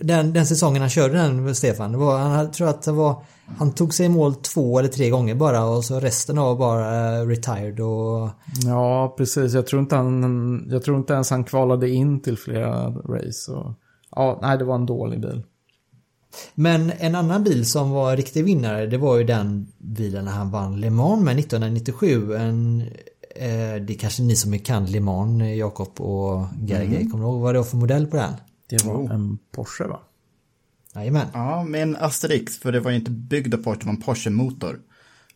[0.00, 3.24] den, den säsongen han körde den Stefan, det var, han tror att det var
[3.58, 7.18] Han tog sig i mål två eller tre gånger bara och så resten av bara
[7.18, 8.30] eh, retired och
[8.64, 9.54] Ja, precis.
[9.54, 13.52] Jag tror inte, han, jag tror inte ens han kvalade in till flera race.
[13.52, 13.74] Och,
[14.10, 15.42] ja, nej, det var en dålig bil.
[16.54, 20.50] Men en annan bil som var riktig vinnare det var ju den bilen när han
[20.50, 22.34] vann Le Mans med 1997.
[22.34, 22.80] En,
[23.36, 26.96] eh, det är kanske ni som kan Le Mans, Jakob och Gergely.
[26.96, 27.10] Mm.
[27.10, 28.32] Kommer du ihåg vad det var för modell på den?
[28.68, 29.12] Det var Oh.
[29.14, 30.00] en Porsche va?
[30.94, 31.26] Jajamän.
[31.32, 34.02] Ja, med en Asterix, för det var ju inte byggd av Porsche, det var en
[34.02, 34.80] Porsche-motor.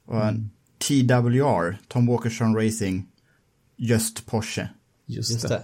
[0.07, 3.07] Och en TWR, Tom Walkerson Racing,
[3.77, 4.69] just Porsche.
[5.07, 5.49] Just, Just det.
[5.49, 5.63] det.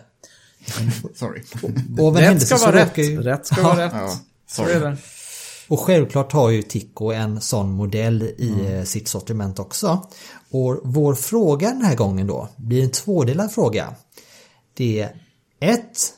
[1.18, 1.42] Sorry.
[1.62, 2.98] Och en Rätt händelse ska vara rätt.
[2.98, 3.92] ju- Rätt ska vara rätt.
[3.94, 4.96] Ja, sorry.
[5.68, 10.08] Och självklart har ju Tico en sån modell i eh, sitt sortiment också.
[10.50, 13.94] Och vår fråga den här gången då blir en tvådelad fråga.
[14.74, 15.16] Det är
[15.60, 16.12] ett,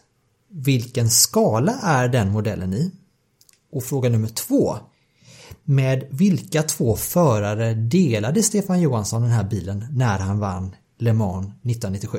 [0.56, 2.90] Vilken skala är den modellen i?
[3.72, 4.76] Och fråga nummer två.
[5.64, 11.46] Med vilka två förare delade Stefan Johansson den här bilen när han vann Le Mans
[11.46, 12.18] 1997?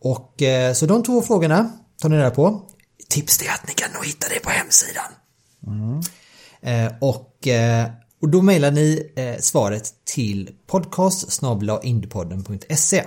[0.00, 1.70] Och eh, så de två frågorna
[2.02, 2.62] tar ni reda på.
[3.08, 5.12] Tips är att ni kan nog hitta det på hemsidan.
[6.60, 7.90] Eh, och, eh,
[8.20, 11.42] och då mejlar ni svaret till podcast
[11.82, 13.04] indiepodden.se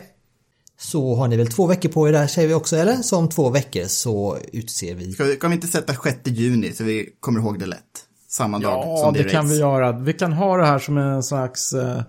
[0.82, 2.96] Så har ni väl två veckor på er där säger vi också eller?
[2.96, 6.74] Så om två veckor så utser vi Ska vi, kan vi inte sätta 6 juni
[6.74, 7.80] så vi kommer ihåg det lätt?
[8.28, 9.54] Samma dag Ja, som det, det är kan race.
[9.54, 9.92] vi göra.
[9.92, 12.02] Vi kan ha det här som en slags eh,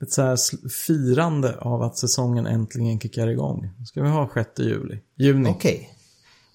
[0.00, 3.70] lite så här firande av att säsongen äntligen kickar igång.
[3.86, 4.98] Ska vi ha 6 juli?
[5.18, 5.50] Juni.
[5.50, 5.90] Okej.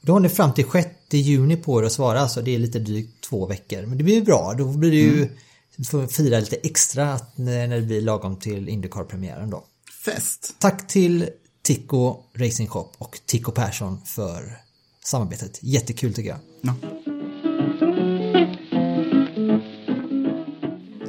[0.02, 2.80] Då har ni fram till 6 juni på er att svara, så det är lite
[2.80, 3.86] drygt två veckor.
[3.86, 5.28] Men det blir ju bra, då blir det ju
[5.86, 9.64] får fira lite extra när det blir lagom till Indycar-premiären då.
[10.06, 10.56] Fest!
[10.60, 11.30] Tack till
[11.62, 14.58] Tico Racing Shop och Tico Persson för
[15.04, 15.60] samarbetet.
[15.62, 16.40] Jättekul tycker jag.
[16.62, 16.76] Ja.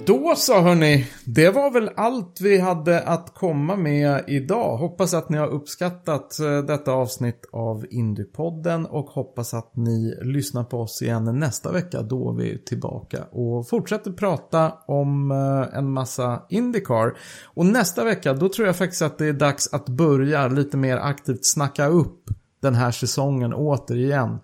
[0.07, 4.77] Då så hörni, det var väl allt vi hade att komma med idag.
[4.77, 10.65] Hoppas att ni har uppskattat eh, detta avsnitt av Indiepodden och hoppas att ni lyssnar
[10.65, 15.93] på oss igen nästa vecka då vi är tillbaka och fortsätter prata om eh, en
[15.93, 17.17] massa Indycar.
[17.45, 20.97] Och nästa vecka då tror jag faktiskt att det är dags att börja lite mer
[20.97, 22.25] aktivt snacka upp
[22.63, 24.39] den här säsongen återigen.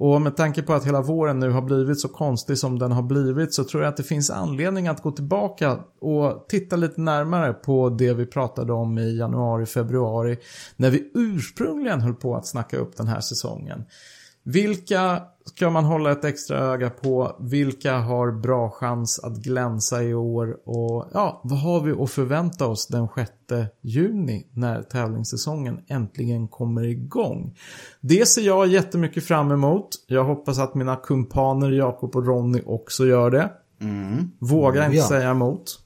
[0.00, 3.02] Och med tanke på att hela våren nu har blivit så konstig som den har
[3.02, 7.52] blivit så tror jag att det finns anledning att gå tillbaka och titta lite närmare
[7.52, 10.38] på det vi pratade om i januari, februari.
[10.76, 13.84] När vi ursprungligen höll på att snacka upp den här säsongen.
[14.42, 17.36] Vilka ska man hålla ett extra öga på?
[17.40, 20.56] Vilka har bra chans att glänsa i år?
[20.68, 23.30] Och ja, vad har vi att förvänta oss den 6
[23.82, 27.56] juni när tävlingssäsongen äntligen kommer igång?
[28.00, 29.88] Det ser jag jättemycket fram emot.
[30.06, 33.50] Jag hoppas att mina kumpaner Jakob och Ronny också gör det.
[34.38, 35.08] Vågar inte Ja.
[35.08, 35.80] säga emot.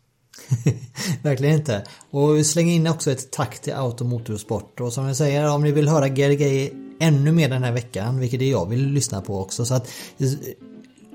[1.23, 1.85] Verkligen inte.
[2.11, 4.81] Och vi slänger in också ett tack till Auto Motorsport.
[4.81, 8.43] Och som jag säger, om ni vill höra GRG ännu mer den här veckan, vilket
[8.43, 9.65] är jag vill lyssna på också.
[9.65, 9.91] Så att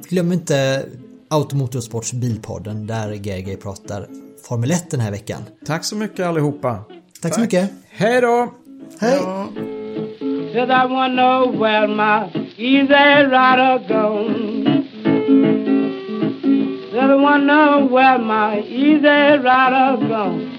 [0.10, 0.86] glöm inte
[1.30, 4.08] Auto Motorsports Bilpodden där GRG pratar
[4.48, 5.44] Formel 1 den här veckan.
[5.66, 6.84] Tack så mycket allihopa.
[7.22, 7.72] Tack så mycket.
[7.90, 8.54] Hej då!
[9.00, 9.20] Hej!
[10.54, 14.84] Said I know where my easy rider gone.
[16.92, 20.57] Said I wanna know where my easy rider gone.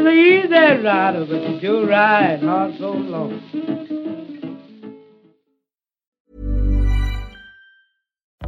[0.00, 3.42] She's an easy rider, but she do ride so long.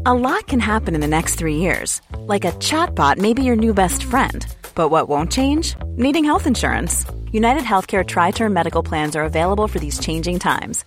[0.07, 2.01] A lot can happen in the next three years.
[2.17, 4.47] Like a chatbot may be your new best friend.
[4.75, 5.77] But what won't change?
[5.89, 7.05] Needing health insurance.
[7.33, 10.87] United Healthcare Tri Term Medical Plans are available for these changing times.